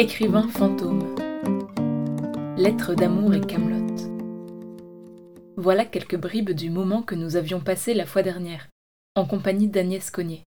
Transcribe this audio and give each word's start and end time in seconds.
Écrivain 0.00 0.48
fantôme. 0.48 1.14
Lettres 2.56 2.96
d'amour 2.96 3.32
et 3.32 3.40
camelote. 3.40 4.10
Voilà 5.56 5.84
quelques 5.84 6.16
bribes 6.16 6.50
du 6.50 6.68
moment 6.68 7.04
que 7.04 7.14
nous 7.14 7.36
avions 7.36 7.60
passé 7.60 7.94
la 7.94 8.04
fois 8.04 8.22
dernière, 8.22 8.68
en 9.14 9.24
compagnie 9.24 9.68
d'Agnès 9.68 10.10
Cognier. 10.10 10.42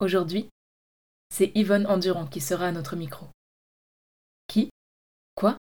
Aujourd'hui, 0.00 0.48
c'est 1.28 1.52
Yvonne 1.54 1.86
Endurant 1.86 2.26
qui 2.26 2.40
sera 2.40 2.68
à 2.68 2.72
notre 2.72 2.96
micro. 2.96 3.26
Qui? 4.46 4.70
Quoi? 5.34 5.58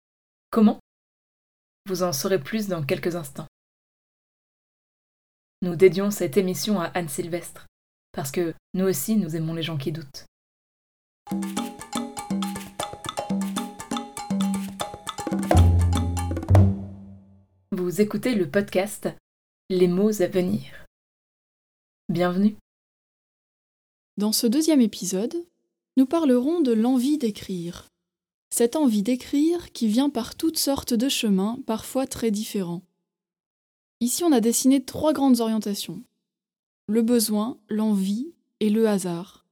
Comment? 0.50 0.78
Vous 1.86 2.04
en 2.04 2.12
saurez 2.12 2.40
plus 2.40 2.68
dans 2.68 2.84
quelques 2.84 3.16
instants. 3.16 3.48
Nous 5.62 5.74
dédions 5.74 6.12
cette 6.12 6.36
émission 6.36 6.80
à 6.80 6.86
Anne 6.94 7.08
Sylvestre, 7.08 7.66
parce 8.12 8.30
que 8.30 8.54
nous 8.74 8.84
aussi 8.84 9.16
nous 9.16 9.34
aimons 9.34 9.54
les 9.54 9.64
gens 9.64 9.78
qui 9.78 9.90
doutent. 9.90 10.26
Vous 17.70 18.00
écoutez 18.00 18.34
le 18.34 18.50
podcast 18.50 19.08
Les 19.70 19.88
mots 19.88 20.20
à 20.20 20.26
venir. 20.26 20.86
Bienvenue. 22.10 22.56
Dans 24.18 24.32
ce 24.32 24.46
deuxième 24.46 24.82
épisode, 24.82 25.34
nous 25.96 26.04
parlerons 26.04 26.60
de 26.60 26.72
l'envie 26.72 27.16
d'écrire. 27.16 27.88
Cette 28.50 28.76
envie 28.76 29.02
d'écrire 29.02 29.72
qui 29.72 29.88
vient 29.88 30.10
par 30.10 30.36
toutes 30.36 30.58
sortes 30.58 30.92
de 30.92 31.08
chemins, 31.08 31.58
parfois 31.66 32.06
très 32.06 32.30
différents. 32.30 32.82
Ici, 34.00 34.24
on 34.24 34.32
a 34.32 34.40
dessiné 34.40 34.84
trois 34.84 35.14
grandes 35.14 35.40
orientations. 35.40 36.02
Le 36.86 37.00
besoin, 37.00 37.58
l'envie 37.70 38.34
et 38.60 38.68
le 38.68 38.86
hasard. 38.86 39.43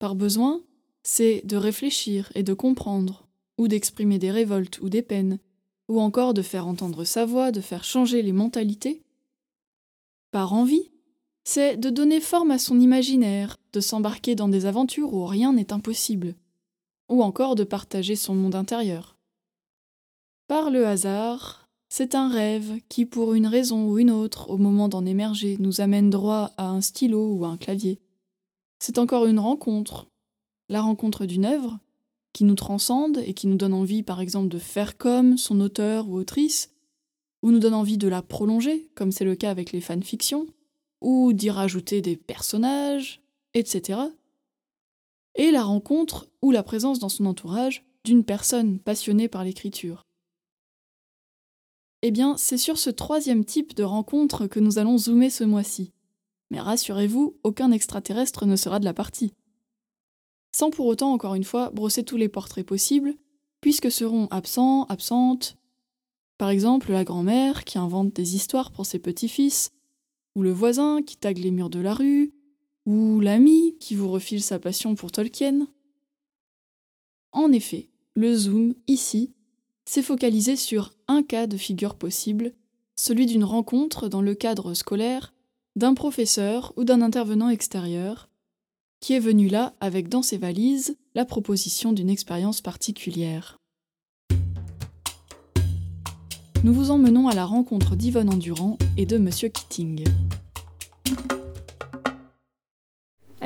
Par 0.00 0.14
besoin, 0.14 0.62
c'est 1.02 1.42
de 1.44 1.56
réfléchir 1.56 2.32
et 2.34 2.42
de 2.42 2.54
comprendre, 2.54 3.28
ou 3.58 3.68
d'exprimer 3.68 4.18
des 4.18 4.30
révoltes 4.30 4.80
ou 4.80 4.88
des 4.88 5.02
peines, 5.02 5.38
ou 5.88 6.00
encore 6.00 6.32
de 6.32 6.40
faire 6.40 6.66
entendre 6.66 7.04
sa 7.04 7.26
voix, 7.26 7.52
de 7.52 7.60
faire 7.60 7.84
changer 7.84 8.22
les 8.22 8.32
mentalités. 8.32 9.02
Par 10.30 10.54
envie, 10.54 10.90
c'est 11.44 11.76
de 11.76 11.90
donner 11.90 12.20
forme 12.20 12.50
à 12.50 12.58
son 12.58 12.80
imaginaire, 12.80 13.58
de 13.74 13.80
s'embarquer 13.80 14.34
dans 14.34 14.48
des 14.48 14.64
aventures 14.64 15.12
où 15.12 15.26
rien 15.26 15.52
n'est 15.52 15.72
impossible, 15.72 16.34
ou 17.10 17.22
encore 17.22 17.54
de 17.54 17.64
partager 17.64 18.16
son 18.16 18.34
monde 18.34 18.54
intérieur. 18.54 19.18
Par 20.48 20.70
le 20.70 20.86
hasard, 20.86 21.68
c'est 21.90 22.14
un 22.14 22.28
rêve 22.28 22.80
qui, 22.88 23.04
pour 23.04 23.34
une 23.34 23.46
raison 23.46 23.86
ou 23.86 23.98
une 23.98 24.10
autre, 24.10 24.48
au 24.48 24.56
moment 24.56 24.88
d'en 24.88 25.04
émerger, 25.04 25.58
nous 25.60 25.82
amène 25.82 26.08
droit 26.08 26.52
à 26.56 26.70
un 26.70 26.80
stylo 26.80 27.34
ou 27.34 27.44
à 27.44 27.48
un 27.48 27.58
clavier. 27.58 28.00
C'est 28.80 28.98
encore 28.98 29.26
une 29.26 29.38
rencontre, 29.38 30.08
la 30.70 30.80
rencontre 30.80 31.26
d'une 31.26 31.44
œuvre, 31.44 31.78
qui 32.32 32.44
nous 32.44 32.54
transcende 32.54 33.18
et 33.18 33.34
qui 33.34 33.46
nous 33.46 33.56
donne 33.56 33.74
envie, 33.74 34.02
par 34.02 34.20
exemple, 34.20 34.48
de 34.48 34.58
faire 34.58 34.96
comme 34.96 35.36
son 35.36 35.60
auteur 35.60 36.08
ou 36.08 36.14
autrice, 36.14 36.70
ou 37.42 37.50
nous 37.50 37.58
donne 37.58 37.74
envie 37.74 37.98
de 37.98 38.08
la 38.08 38.22
prolonger, 38.22 38.90
comme 38.94 39.12
c'est 39.12 39.24
le 39.24 39.36
cas 39.36 39.50
avec 39.50 39.72
les 39.72 39.82
fanfictions, 39.82 40.46
ou 41.02 41.34
d'y 41.34 41.50
rajouter 41.50 42.00
des 42.00 42.16
personnages, 42.16 43.22
etc. 43.52 44.00
Et 45.34 45.50
la 45.50 45.62
rencontre 45.62 46.28
ou 46.40 46.50
la 46.50 46.62
présence 46.62 46.98
dans 46.98 47.08
son 47.10 47.26
entourage 47.26 47.84
d'une 48.04 48.24
personne 48.24 48.78
passionnée 48.78 49.28
par 49.28 49.44
l'écriture. 49.44 50.06
Eh 52.00 52.10
bien, 52.10 52.38
c'est 52.38 52.56
sur 52.56 52.78
ce 52.78 52.88
troisième 52.88 53.44
type 53.44 53.74
de 53.74 53.82
rencontre 53.82 54.46
que 54.46 54.58
nous 54.58 54.78
allons 54.78 54.96
zoomer 54.96 55.28
ce 55.28 55.44
mois-ci. 55.44 55.92
Mais 56.50 56.60
rassurez-vous, 56.60 57.36
aucun 57.42 57.70
extraterrestre 57.70 58.46
ne 58.46 58.56
sera 58.56 58.80
de 58.80 58.84
la 58.84 58.94
partie. 58.94 59.34
Sans 60.52 60.70
pour 60.70 60.86
autant, 60.86 61.12
encore 61.12 61.34
une 61.34 61.44
fois, 61.44 61.70
brosser 61.70 62.04
tous 62.04 62.16
les 62.16 62.28
portraits 62.28 62.66
possibles, 62.66 63.14
puisque 63.60 63.90
seront 63.90 64.26
absents, 64.30 64.84
absentes, 64.84 65.56
par 66.38 66.48
exemple 66.50 66.90
la 66.90 67.04
grand-mère 67.04 67.64
qui 67.64 67.78
invente 67.78 68.14
des 68.14 68.34
histoires 68.34 68.72
pour 68.72 68.86
ses 68.86 68.98
petits-fils, 68.98 69.72
ou 70.34 70.42
le 70.42 70.50
voisin 70.50 71.02
qui 71.02 71.16
tague 71.16 71.38
les 71.38 71.50
murs 71.50 71.70
de 71.70 71.80
la 71.80 71.94
rue, 71.94 72.32
ou 72.86 73.20
l'ami 73.20 73.76
qui 73.78 73.94
vous 73.94 74.10
refile 74.10 74.42
sa 74.42 74.58
passion 74.58 74.94
pour 74.94 75.12
Tolkien. 75.12 75.68
En 77.32 77.52
effet, 77.52 77.90
le 78.14 78.34
zoom, 78.34 78.74
ici, 78.88 79.34
s'est 79.84 80.02
focalisé 80.02 80.56
sur 80.56 80.92
un 81.08 81.22
cas 81.22 81.46
de 81.46 81.56
figure 81.56 81.94
possible, 81.94 82.54
celui 82.96 83.26
d'une 83.26 83.44
rencontre 83.44 84.08
dans 84.08 84.22
le 84.22 84.34
cadre 84.34 84.74
scolaire 84.74 85.32
d'un 85.76 85.94
professeur 85.94 86.72
ou 86.76 86.84
d'un 86.84 87.02
intervenant 87.02 87.48
extérieur, 87.48 88.28
qui 89.00 89.14
est 89.14 89.20
venu 89.20 89.48
là 89.48 89.74
avec 89.80 90.08
dans 90.08 90.22
ses 90.22 90.36
valises 90.36 90.96
la 91.14 91.24
proposition 91.24 91.92
d'une 91.92 92.10
expérience 92.10 92.60
particulière. 92.60 93.58
Nous 96.62 96.74
vous 96.74 96.90
emmenons 96.90 97.28
à 97.28 97.34
la 97.34 97.46
rencontre 97.46 97.96
d'Yvonne 97.96 98.28
Endurant 98.28 98.76
et 98.98 99.06
de 99.06 99.16
Monsieur 99.16 99.48
Keating. 99.48 100.04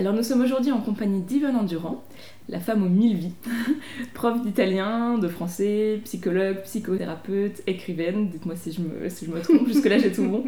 Alors 0.04 0.14
nous 0.14 0.22
sommes 0.22 0.42
aujourd'hui 0.42 0.70
en 0.70 0.82
compagnie 0.82 1.22
d'Yvonne 1.22 1.56
Endurant, 1.56 2.04
la 2.50 2.60
femme 2.60 2.82
aux 2.82 2.90
mille 2.90 3.16
vies, 3.16 3.32
prof 4.12 4.42
d'italien, 4.42 5.16
de 5.16 5.28
français, 5.28 5.98
psychologue, 6.04 6.60
psychothérapeute, 6.64 7.62
écrivaine, 7.66 8.28
dites-moi 8.28 8.54
si 8.54 8.70
je 8.70 8.82
me, 8.82 9.08
si 9.08 9.24
je 9.24 9.30
me 9.30 9.40
trompe, 9.40 9.66
jusque-là 9.66 9.96
j'ai 9.96 10.12
tout 10.12 10.24
bon. 10.24 10.44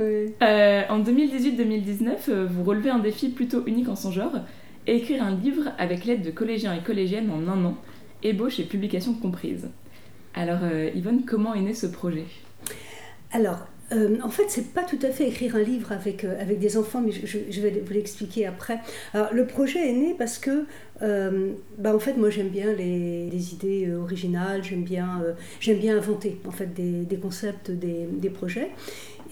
Euh, 0.00 0.82
en 0.88 1.02
2018-2019, 1.02 2.12
euh, 2.30 2.46
vous 2.50 2.64
relevez 2.64 2.88
un 2.88 2.98
défi 2.98 3.28
plutôt 3.28 3.62
unique 3.66 3.90
en 3.90 3.94
son 3.94 4.10
genre, 4.10 4.38
écrire 4.86 5.22
un 5.22 5.36
livre 5.36 5.72
avec 5.76 6.06
l'aide 6.06 6.22
de 6.22 6.30
collégiens 6.30 6.72
et 6.72 6.80
collégiennes 6.80 7.30
en 7.30 7.46
un 7.52 7.62
an, 7.66 7.76
ébauche 8.22 8.58
et 8.58 8.64
publication 8.64 9.12
comprises. 9.12 9.68
Alors 10.32 10.60
euh, 10.62 10.88
Yvonne, 10.94 11.26
comment 11.26 11.52
est 11.52 11.60
né 11.60 11.74
ce 11.74 11.88
projet? 11.88 12.24
Alors, 13.32 13.66
euh, 13.92 14.16
en 14.22 14.28
fait, 14.28 14.44
c'est 14.48 14.72
pas 14.72 14.84
tout 14.84 14.98
à 15.02 15.10
fait 15.10 15.28
écrire 15.28 15.56
un 15.56 15.62
livre 15.62 15.92
avec, 15.92 16.24
euh, 16.24 16.40
avec 16.40 16.58
des 16.58 16.76
enfants, 16.76 17.00
mais 17.00 17.12
je, 17.12 17.60
vais 17.60 17.82
vous 17.84 17.92
l'expliquer 17.92 18.46
après. 18.46 18.78
Alors, 19.12 19.32
le 19.32 19.46
projet 19.46 19.88
est 19.88 19.92
né 19.92 20.14
parce 20.16 20.38
que, 20.38 20.64
euh, 21.02 21.52
bah, 21.78 21.94
en 21.94 21.98
fait, 21.98 22.14
moi 22.14 22.30
j'aime 22.30 22.48
bien 22.48 22.72
les, 22.72 23.52
idées 23.52 23.92
originales, 23.92 24.62
j'aime 24.62 24.84
bien, 24.84 25.22
j'aime 25.60 25.78
bien 25.78 25.96
inventer 25.96 26.40
en 26.46 26.52
fait 26.52 26.72
des, 26.72 27.16
concepts, 27.16 27.70
des, 27.70 28.06
des, 28.10 28.30
projets. 28.30 28.70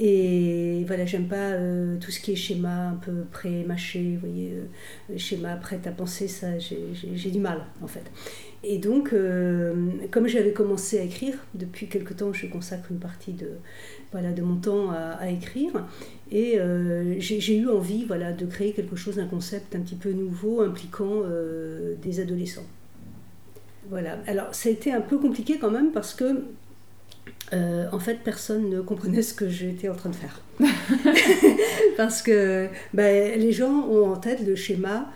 Et 0.00 0.84
voilà, 0.86 1.06
j'aime 1.06 1.28
pas 1.28 1.52
tout 2.00 2.10
ce 2.10 2.20
qui 2.20 2.32
est 2.32 2.36
schéma 2.36 2.88
un 2.88 2.94
peu 2.94 3.24
pré-mâché, 3.30 4.18
vous 4.20 4.26
voyez, 4.26 4.54
schéma 5.16 5.54
prêt 5.56 5.80
à 5.84 5.90
penser, 5.90 6.26
ça 6.26 6.58
j'ai 6.58 7.30
du 7.30 7.38
mal 7.38 7.64
en 7.82 7.86
fait. 7.86 8.04
Et 8.64 8.78
donc, 8.78 9.14
comme 10.10 10.26
j'avais 10.26 10.52
commencé 10.52 10.98
à 10.98 11.02
écrire, 11.02 11.34
depuis 11.54 11.86
quelque 11.86 12.14
temps 12.14 12.32
je 12.32 12.46
consacre 12.46 12.90
une 12.90 12.98
partie 12.98 13.32
de, 13.32 13.48
voilà, 14.12 14.32
de 14.32 14.42
mon 14.42 14.56
temps 14.56 14.90
à, 14.90 15.30
écrire. 15.30 15.72
Et 16.32 16.58
euh, 16.58 17.16
j'ai 17.18 17.56
eu 17.56 17.68
envie 17.68 18.04
voilà, 18.04 18.32
de 18.32 18.46
créer 18.46 18.72
quelque 18.72 18.96
chose, 18.96 19.18
un 19.18 19.26
concept 19.26 19.74
un 19.74 19.80
petit 19.80 19.96
peu 19.96 20.12
nouveau 20.12 20.62
impliquant 20.62 21.22
euh, 21.24 21.94
des 22.02 22.20
adolescents. 22.20 22.66
Voilà. 23.88 24.18
Alors, 24.26 24.54
ça 24.54 24.68
a 24.68 24.72
été 24.72 24.92
un 24.92 25.00
peu 25.00 25.18
compliqué 25.18 25.58
quand 25.58 25.70
même 25.70 25.90
parce 25.90 26.14
que, 26.14 26.44
euh, 27.52 27.86
en 27.90 27.98
fait, 27.98 28.20
personne 28.22 28.70
ne 28.70 28.80
comprenait 28.80 29.22
ce 29.22 29.34
que 29.34 29.48
j'étais 29.48 29.88
en 29.88 29.96
train 29.96 30.10
de 30.10 30.16
faire. 30.16 30.42
parce 31.96 32.22
que 32.22 32.68
ben, 32.94 33.40
les 33.40 33.52
gens 33.52 33.88
ont 33.88 34.12
en 34.12 34.16
tête 34.16 34.46
le 34.46 34.54
schéma 34.54 35.10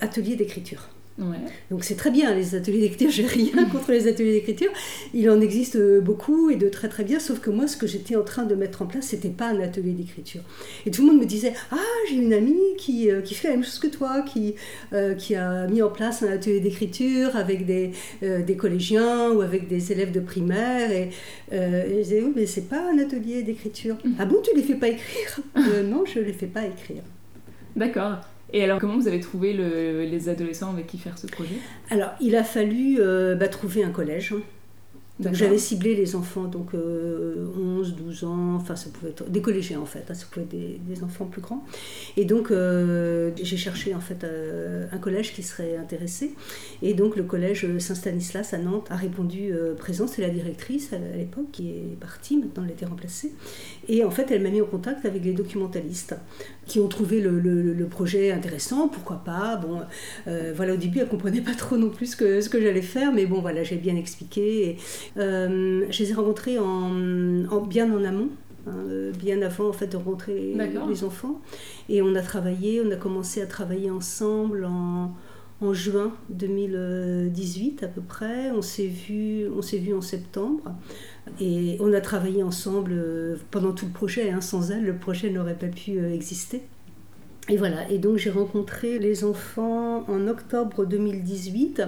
atelier 0.00 0.36
d'écriture. 0.36 0.88
Donc 1.18 1.84
c'est 1.84 1.94
très 1.94 2.10
bien 2.10 2.34
les 2.34 2.54
ateliers 2.54 2.80
d'écriture, 2.80 3.10
j'ai 3.10 3.26
rien 3.26 3.64
contre 3.72 3.90
les 3.92 4.06
ateliers 4.06 4.32
d'écriture. 4.32 4.70
Il 5.14 5.30
en 5.30 5.40
existe 5.40 5.76
euh, 5.76 6.00
beaucoup 6.00 6.50
et 6.50 6.56
de 6.56 6.68
très 6.68 6.88
très 6.88 7.04
bien, 7.04 7.18
sauf 7.18 7.40
que 7.40 7.50
moi 7.50 7.66
ce 7.66 7.76
que 7.76 7.86
j'étais 7.86 8.16
en 8.16 8.22
train 8.22 8.44
de 8.44 8.54
mettre 8.54 8.82
en 8.82 8.86
place, 8.86 9.06
c'était 9.06 9.30
pas 9.30 9.48
un 9.48 9.60
atelier 9.60 9.92
d'écriture. 9.92 10.42
Et 10.84 10.90
tout 10.90 11.02
le 11.02 11.08
monde 11.08 11.20
me 11.20 11.26
disait 11.26 11.54
Ah, 11.70 11.76
j'ai 12.08 12.16
une 12.16 12.32
amie 12.32 12.76
qui, 12.76 13.10
euh, 13.10 13.22
qui 13.22 13.34
fait 13.34 13.48
la 13.48 13.54
même 13.54 13.64
chose 13.64 13.78
que 13.78 13.86
toi, 13.86 14.22
qui, 14.22 14.54
euh, 14.92 15.14
qui 15.14 15.34
a 15.34 15.66
mis 15.66 15.82
en 15.82 15.90
place 15.90 16.22
un 16.22 16.30
atelier 16.30 16.60
d'écriture 16.60 17.34
avec 17.36 17.64
des, 17.64 17.92
des 18.20 18.56
collégiens 18.56 19.30
ou 19.30 19.40
avec 19.40 19.68
des 19.68 19.92
élèves 19.92 20.12
de 20.12 20.20
primaire. 20.20 20.90
Et, 20.90 21.10
je 21.50 22.02
disais 22.02 22.22
Oui, 22.22 22.32
mais 22.36 22.46
c'est 22.46 22.68
pas 22.68 22.90
un 22.90 22.98
atelier 22.98 23.42
d'écriture. 23.42 23.96
Mm. 24.04 24.12
Ah 24.18 24.26
bon, 24.26 24.36
tu 24.42 24.54
les 24.54 24.62
fais 24.62 24.74
pas 24.74 24.88
écrire? 24.88 25.40
Non, 25.86 26.04
je 26.04 26.20
les 26.20 26.32
fais 26.32 26.46
pas 26.46 26.64
écrire. 26.64 27.02
D'accord. 27.74 28.20
Et 28.56 28.64
alors, 28.64 28.80
comment 28.80 28.96
vous 28.96 29.06
avez 29.06 29.20
trouvé 29.20 29.52
les 29.52 30.28
adolescents 30.30 30.70
avec 30.70 30.86
qui 30.86 30.96
faire 30.96 31.18
ce 31.18 31.26
projet? 31.26 31.56
Alors, 31.90 32.12
il 32.22 32.34
a 32.34 32.42
fallu 32.42 32.96
euh, 33.00 33.34
bah, 33.34 33.48
trouver 33.48 33.84
un 33.84 33.90
collège. 33.90 34.32
Donc 35.18 35.34
j'avais 35.34 35.58
ciblé 35.58 35.94
les 35.94 36.14
enfants, 36.14 36.44
donc 36.44 36.72
11, 36.74 37.94
12 37.94 38.24
ans, 38.24 38.54
enfin 38.56 38.76
ça 38.76 38.90
pouvait 38.90 39.10
être 39.10 39.30
des 39.30 39.40
collégiens 39.40 39.80
en 39.80 39.86
fait, 39.86 40.04
hein, 40.10 40.14
ça 40.14 40.26
pouvait 40.30 40.44
être 40.44 40.84
des, 40.84 41.02
enfants 41.02 41.24
plus 41.24 41.40
grands. 41.40 41.64
Et 42.16 42.24
donc 42.24 42.52
j'ai 43.42 43.56
cherché 43.56 43.94
en 43.94 44.00
fait 44.00 44.26
un 44.92 44.98
collège 44.98 45.32
qui 45.32 45.42
serait 45.42 45.76
intéressé. 45.76 46.34
Et 46.82 46.94
donc 46.94 47.16
le 47.16 47.22
collège 47.22 47.78
Saint-Stanislas 47.78 48.52
à 48.52 48.58
Nantes 48.58 48.88
a 48.90 48.96
répondu 48.96 49.52
présent, 49.78 50.06
c'est 50.06 50.22
la 50.22 50.30
directrice 50.30 50.92
à 50.92 50.98
l'époque 51.16 51.50
qui 51.50 51.70
est 51.70 51.98
partie, 51.98 52.36
maintenant 52.36 52.64
elle 52.64 52.70
a 52.70 52.74
été 52.74 52.84
remplacée. 52.84 53.32
Et 53.88 54.04
en 54.04 54.10
fait 54.10 54.30
elle 54.30 54.42
m'a 54.42 54.50
mis 54.50 54.60
en 54.60 54.66
contact 54.66 55.06
avec 55.06 55.24
les 55.24 55.32
documentalistes 55.32 56.14
qui 56.66 56.80
ont 56.80 56.88
trouvé 56.88 57.20
le, 57.20 57.86
projet 57.88 58.32
intéressant, 58.32 58.88
pourquoi 58.88 59.22
pas? 59.24 59.56
Bon, 59.56 59.80
euh, 60.26 60.52
voilà, 60.54 60.74
au 60.74 60.76
début, 60.76 60.98
elle 60.98 61.08
comprenait 61.08 61.40
pas 61.40 61.54
trop 61.54 61.76
non 61.76 61.88
plus 61.88 62.06
ce 62.06 62.16
que, 62.16 62.40
ce 62.40 62.48
que 62.48 62.60
j'allais 62.60 62.82
faire, 62.82 63.12
mais 63.12 63.26
bon, 63.26 63.40
voilà, 63.40 63.62
j'ai 63.62 63.76
bien 63.76 63.94
expliqué. 63.96 64.76
Euh, 64.76 64.80
je 65.16 65.98
les 65.98 66.10
ai 66.10 66.14
rencontrés 66.14 66.58
en, 66.58 66.90
bien 67.66 67.92
en 67.92 68.04
amont. 68.04 68.28
Hein, 68.68 69.12
bien 69.16 69.42
avant 69.42 69.68
en 69.68 69.72
fait 69.72 69.86
de 69.86 69.96
rencontrer 69.96 70.56
les, 70.88 71.04
enfants 71.04 71.40
et 71.88 72.02
on 72.02 72.16
a 72.16 72.20
travaillé 72.20 72.82
on 72.84 72.90
a 72.90 72.96
commencé 72.96 73.40
à 73.40 73.46
travailler 73.46 73.92
ensemble 73.92 74.64
en, 74.64 75.14
en 75.60 75.72
juin 75.72 76.12
2018 76.30 77.84
à 77.84 77.86
peu 77.86 78.00
près 78.00 78.50
on 78.50 78.62
s'est 78.62 78.88
vu 78.88 79.48
on 79.56 79.62
s'est 79.62 79.78
vu 79.78 79.94
en 79.94 80.00
septembre 80.00 80.74
et 81.40 81.76
on 81.80 81.92
a 81.92 82.00
travaillé 82.00 82.42
ensemble 82.42 82.92
euh, 82.94 83.36
pendant 83.50 83.72
tout 83.72 83.86
le 83.86 83.92
projet. 83.92 84.30
Hein. 84.30 84.40
Sans 84.40 84.70
elle, 84.70 84.84
le 84.84 84.96
projet 84.96 85.30
n'aurait 85.30 85.58
pas 85.58 85.66
pu 85.66 85.98
euh, 85.98 86.14
exister. 86.14 86.62
Et 87.48 87.56
voilà, 87.56 87.88
et 87.90 87.98
donc 87.98 88.16
j'ai 88.16 88.30
rencontré 88.30 88.98
les 88.98 89.22
enfants 89.22 90.04
en 90.08 90.26
octobre 90.26 90.84
2018 90.84 91.82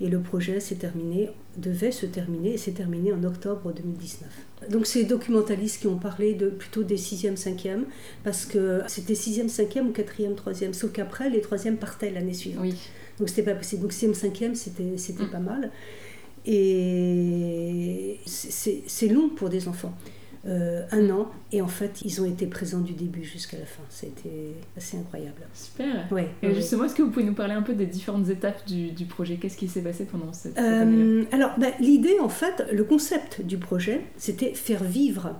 et 0.00 0.08
le 0.08 0.20
projet 0.20 0.60
s'est 0.60 0.74
terminé, 0.74 1.30
devait 1.56 1.92
se 1.92 2.06
terminer 2.06 2.54
et 2.54 2.58
s'est 2.58 2.72
terminé 2.72 3.12
en 3.12 3.22
octobre 3.24 3.72
2019. 3.72 4.28
Donc 4.70 4.86
c'est 4.86 5.00
les 5.00 5.04
documentalistes 5.04 5.80
qui 5.80 5.86
ont 5.86 5.98
parlé 5.98 6.34
de, 6.34 6.48
plutôt 6.48 6.82
des 6.82 6.96
6e, 6.96 7.36
5e, 7.36 7.84
parce 8.22 8.46
que 8.46 8.80
c'était 8.88 9.14
6e, 9.14 9.48
5e 9.48 9.86
ou 9.86 9.92
4e, 9.92 10.34
3e, 10.34 10.72
sauf 10.72 10.92
qu'après 10.92 11.30
les 11.30 11.40
3e 11.40 11.76
partaient 11.76 12.10
l'année 12.10 12.34
suivante. 12.34 12.62
Oui. 12.62 12.74
Donc 13.18 13.28
c'était 13.28 13.42
pas 13.42 13.54
possible. 13.54 13.82
Donc 13.82 13.92
6e, 13.92 14.14
5e, 14.14 14.54
c'était, 14.54 14.96
c'était 14.96 15.24
mm. 15.24 15.30
pas 15.30 15.38
mal. 15.38 15.70
Et 16.46 18.20
c'est 18.26 19.08
long 19.08 19.30
pour 19.30 19.48
des 19.48 19.68
enfants. 19.68 19.94
Euh, 20.46 20.82
un 20.92 21.08
an, 21.08 21.30
et 21.52 21.62
en 21.62 21.68
fait, 21.68 22.02
ils 22.04 22.20
ont 22.20 22.26
été 22.26 22.46
présents 22.46 22.80
du 22.80 22.92
début 22.92 23.24
jusqu'à 23.24 23.56
la 23.56 23.64
fin. 23.64 23.82
C'était 23.88 24.52
assez 24.76 24.98
incroyable. 24.98 25.40
Super. 25.54 26.06
Ouais, 26.12 26.28
et 26.42 26.54
justement, 26.54 26.84
est-ce 26.84 26.94
que 26.94 27.02
vous 27.02 27.10
pouvez 27.10 27.24
nous 27.24 27.32
parler 27.32 27.54
un 27.54 27.62
peu 27.62 27.72
des 27.72 27.86
différentes 27.86 28.28
étapes 28.28 28.66
du, 28.66 28.90
du 28.90 29.06
projet? 29.06 29.36
Qu'est-ce 29.36 29.56
qui 29.56 29.68
s'est 29.68 29.80
passé 29.80 30.04
pendant 30.04 30.34
cette, 30.34 30.58
euh, 30.58 30.82
année 30.82 31.26
Alors, 31.32 31.52
bah, 31.58 31.68
l'idée, 31.80 32.18
en 32.20 32.28
fait, 32.28 32.62
le 32.70 32.84
concept 32.84 33.40
du 33.40 33.56
projet, 33.56 34.02
c'était 34.18 34.52
faire 34.52 34.84
vivre 34.84 35.34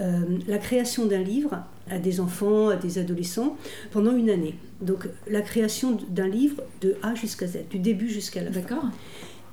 euh, 0.00 0.38
la 0.46 0.58
création 0.58 1.06
d'un 1.06 1.22
livre 1.22 1.64
à 1.88 1.98
des 1.98 2.20
enfants, 2.20 2.68
à 2.68 2.76
des 2.76 2.98
adolescents, 2.98 3.56
pendant 3.90 4.14
une 4.14 4.28
année. 4.28 4.56
Donc, 4.82 5.08
la 5.28 5.40
création 5.40 5.96
d'un 6.10 6.28
livre 6.28 6.62
de 6.82 6.96
A 7.02 7.14
jusqu'à 7.14 7.46
Z, 7.46 7.68
du 7.70 7.78
début 7.78 8.10
jusqu'à 8.10 8.42
la 8.42 8.52
fin. 8.52 8.60
D'accord. 8.60 8.84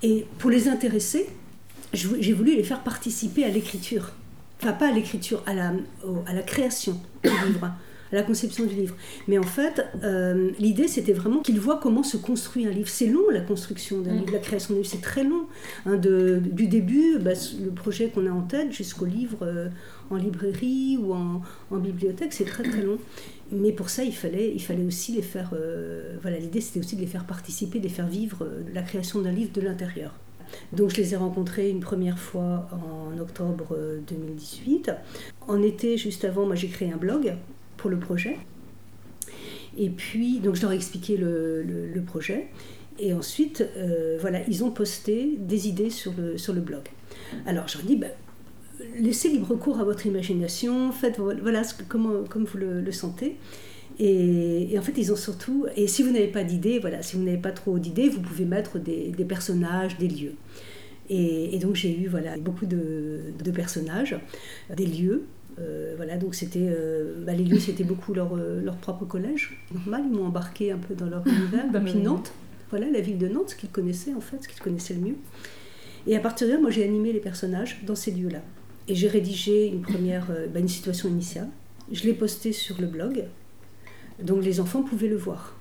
Et 0.03 0.25
pour 0.39 0.49
les 0.49 0.67
intéresser, 0.67 1.29
j'ai 1.93 2.33
voulu 2.33 2.55
les 2.55 2.63
faire 2.63 2.83
participer 2.83 3.45
à 3.45 3.49
l'écriture. 3.49 4.11
Enfin, 4.61 4.73
pas 4.73 4.89
à 4.89 4.91
l'écriture, 4.91 5.41
à 5.45 5.53
la, 5.53 5.73
à 6.25 6.33
la 6.33 6.41
création 6.41 6.99
du 7.23 7.29
livre, 7.29 7.71
à 8.11 8.15
la 8.15 8.23
conception 8.23 8.65
du 8.65 8.75
livre. 8.75 8.95
Mais 9.29 9.37
en 9.37 9.43
fait, 9.43 9.85
euh, 10.03 10.51
l'idée, 10.59 10.89
c'était 10.89 11.13
vraiment 11.13 11.39
qu'ils 11.39 11.61
voient 11.61 11.79
comment 11.81 12.03
se 12.03 12.17
construit 12.17 12.67
un 12.67 12.71
livre. 12.71 12.89
C'est 12.89 13.07
long, 13.07 13.29
la 13.31 13.39
construction 13.39 14.01
d'un 14.01 14.13
livre, 14.15 14.33
la 14.33 14.39
création 14.39 14.73
d'un 14.73 14.81
livre, 14.81 14.89
c'est 14.91 15.01
très 15.01 15.23
long. 15.23 15.47
Hein, 15.85 15.95
de, 15.95 16.41
du 16.43 16.67
début, 16.67 17.19
bah, 17.19 17.31
le 17.63 17.71
projet 17.71 18.09
qu'on 18.09 18.25
a 18.25 18.31
en 18.31 18.41
tête, 18.41 18.73
jusqu'au 18.73 19.05
livre 19.05 19.37
euh, 19.43 19.69
en 20.09 20.17
librairie 20.17 20.97
ou 20.99 21.13
en, 21.13 21.41
en 21.71 21.77
bibliothèque, 21.77 22.33
c'est 22.33 22.45
très 22.45 22.63
très 22.63 22.81
long. 22.81 22.97
Mais 23.51 23.71
pour 23.71 23.89
ça, 23.89 24.03
il 24.03 24.13
fallait, 24.13 24.51
il 24.53 24.61
fallait 24.61 24.83
aussi 24.83 25.13
les 25.13 25.21
faire. 25.21 25.51
Euh, 25.53 26.17
voilà, 26.21 26.37
l'idée 26.37 26.59
c'était 26.59 26.79
aussi 26.79 26.97
de 26.97 27.01
les 27.01 27.07
faire 27.07 27.25
participer, 27.25 27.79
de 27.79 27.83
les 27.83 27.89
faire 27.89 28.07
vivre 28.07 28.45
la 28.73 28.81
création 28.81 29.21
d'un 29.21 29.31
livre 29.31 29.51
de 29.53 29.61
l'intérieur. 29.61 30.13
Donc 30.73 30.89
je 30.89 30.97
les 30.97 31.13
ai 31.13 31.17
rencontrés 31.17 31.69
une 31.69 31.79
première 31.79 32.19
fois 32.19 32.69
en 32.71 33.17
octobre 33.19 33.77
2018. 34.07 34.89
Euh, 34.89 34.93
en 35.47 35.61
été, 35.61 35.97
juste 35.97 36.25
avant, 36.25 36.45
moi 36.45 36.55
j'ai 36.55 36.67
créé 36.67 36.91
un 36.91 36.97
blog 36.97 37.33
pour 37.77 37.89
le 37.89 37.97
projet. 37.97 38.37
Et 39.77 39.89
puis, 39.89 40.39
donc 40.39 40.55
je 40.55 40.61
leur 40.61 40.71
ai 40.71 40.75
expliqué 40.75 41.15
le, 41.15 42.01
projet. 42.05 42.47
Et 42.97 43.13
ensuite, 43.13 43.63
voilà, 44.19 44.39
ils 44.47 44.63
ont 44.63 44.71
posté 44.71 45.35
des 45.37 45.67
idées 45.69 45.89
sur 45.89 46.13
le, 46.17 46.37
sur 46.37 46.53
le 46.53 46.59
blog. 46.59 46.83
Alors 47.45 47.67
je 47.67 47.77
leur 47.77 47.85
dit, 47.85 47.95
ben, 47.95 48.11
laissez 48.95 49.29
libre 49.29 49.55
cours 49.55 49.79
à 49.79 49.83
votre 49.83 50.05
imagination, 50.05 50.91
faites 50.91 51.19
voilà 51.19 51.61
comme, 51.87 52.27
comme 52.27 52.45
vous 52.45 52.57
le, 52.57 52.91
sentez. 52.91 53.37
Et, 53.99 54.77
en 54.77 54.81
fait, 54.81 54.93
ils 54.97 55.11
ont 55.11 55.17
surtout. 55.17 55.65
Et 55.75 55.87
si 55.87 56.03
vous 56.03 56.11
n'avez 56.11 56.27
pas 56.27 56.43
d'idées, 56.43 56.79
voilà, 56.79 57.01
si 57.01 57.17
vous 57.17 57.23
n'avez 57.23 57.37
pas 57.37 57.51
trop 57.51 57.79
d'idées, 57.79 58.07
vous 58.07 58.21
pouvez 58.21 58.45
mettre 58.45 58.79
des, 58.79 59.11
personnages, 59.27 59.97
des 59.97 60.07
lieux. 60.07 60.35
Et, 61.09 61.57
donc 61.59 61.75
j'ai 61.75 61.97
eu 61.97 62.07
voilà 62.07 62.37
beaucoup 62.37 62.65
de, 62.65 63.33
personnages, 63.53 64.17
des 64.75 64.85
lieux. 64.85 65.25
Euh, 65.59 65.95
voilà, 65.97 66.15
donc 66.15 66.35
c'était 66.35 66.69
euh, 66.69 67.25
bah, 67.25 67.33
les 67.33 67.43
lieux, 67.43 67.59
c'était 67.59 67.83
beaucoup 67.83 68.13
leur, 68.13 68.37
euh, 68.37 68.61
leur 68.61 68.77
propre 68.77 69.03
collège. 69.03 69.59
Normal, 69.73 70.03
ils 70.05 70.17
m'ont 70.17 70.27
embarqué 70.27 70.71
un 70.71 70.77
peu 70.77 70.95
dans 70.95 71.07
leur 71.07 71.27
univers. 71.27 71.65
Puis 71.83 71.95
Nantes, 71.95 72.31
voilà, 72.69 72.89
la 72.89 73.01
ville 73.01 73.17
de 73.17 73.27
Nantes, 73.27 73.49
ce 73.49 73.55
qu'ils 73.55 73.69
connaissaient 73.69 74.13
en 74.13 74.21
fait, 74.21 74.41
ce 74.41 74.47
qu'ils 74.47 74.61
connaissaient 74.61 74.93
le 74.93 75.01
mieux. 75.01 75.15
Et 76.07 76.15
à 76.15 76.21
partir 76.21 76.47
de 76.47 76.53
là, 76.53 76.59
moi 76.59 76.69
j'ai 76.69 76.85
animé 76.85 77.11
les 77.11 77.19
personnages 77.19 77.81
dans 77.85 77.95
ces 77.95 78.11
lieux-là. 78.11 78.41
Et 78.87 78.95
j'ai 78.95 79.09
rédigé 79.09 79.67
une 79.67 79.81
première, 79.81 80.27
bah, 80.53 80.61
une 80.61 80.69
situation 80.69 81.09
initiale. 81.09 81.49
Je 81.91 82.03
l'ai 82.03 82.13
postée 82.13 82.53
sur 82.53 82.79
le 82.79 82.87
blog, 82.87 83.25
donc 84.23 84.43
les 84.43 84.59
enfants 84.59 84.81
pouvaient 84.81 85.07
le 85.07 85.17
voir. 85.17 85.55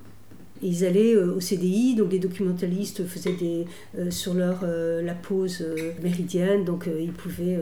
ils 0.62 0.84
allaient 0.84 1.14
euh, 1.14 1.34
au 1.36 1.40
CDI, 1.40 1.94
donc 1.94 2.10
les 2.12 2.18
documentalistes 2.18 3.06
faisaient 3.06 3.34
des, 3.34 3.66
euh, 3.96 4.10
sur 4.10 4.34
leur, 4.34 4.64
la 4.64 5.14
pause 5.14 5.64
méridienne, 6.02 6.64
donc 6.64 6.88
ils 6.88 7.12
pouvaient 7.12 7.58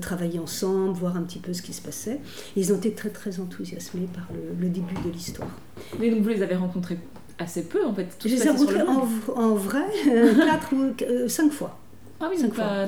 travailler 0.00 0.38
ensemble, 0.38 0.98
voir 0.98 1.16
un 1.16 1.22
petit 1.22 1.38
peu 1.38 1.52
ce 1.52 1.62
qui 1.62 1.72
se 1.72 1.82
passait. 1.82 2.20
ils 2.56 2.72
ont 2.72 2.76
été 2.76 2.92
très 2.92 3.10
très 3.10 3.40
enthousiasmés 3.40 4.08
par 4.12 4.28
le, 4.60 4.68
début 4.68 4.94
de 5.04 5.10
l'histoire. 5.10 5.50
Mais 5.98 6.10
donc 6.10 6.22
vous 6.22 6.28
les 6.28 6.42
avez 6.42 6.56
rencontrés 6.56 6.98
assez 7.38 7.62
peu 7.62 7.84
en 7.84 7.94
fait 7.94 8.08
Je 8.22 8.28
les 8.28 8.46
ai 8.46 8.50
rencontrés 8.50 8.82
en, 8.82 9.08
en, 9.34 9.54
vrai 9.54 9.84
quatre 10.04 10.74
ou 10.74 11.28
cinq 11.28 11.52
fois. 11.52 11.78
Ah 12.22 12.28
oui, 12.30 12.40
donc 12.40 12.54
pas, 12.54 12.86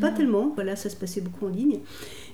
pas, 0.00 0.10
tellement. 0.12 0.52
Voilà, 0.54 0.76
ça 0.76 0.88
se 0.88 0.96
passait 0.96 1.20
beaucoup 1.20 1.44
en 1.44 1.50
ligne. 1.50 1.80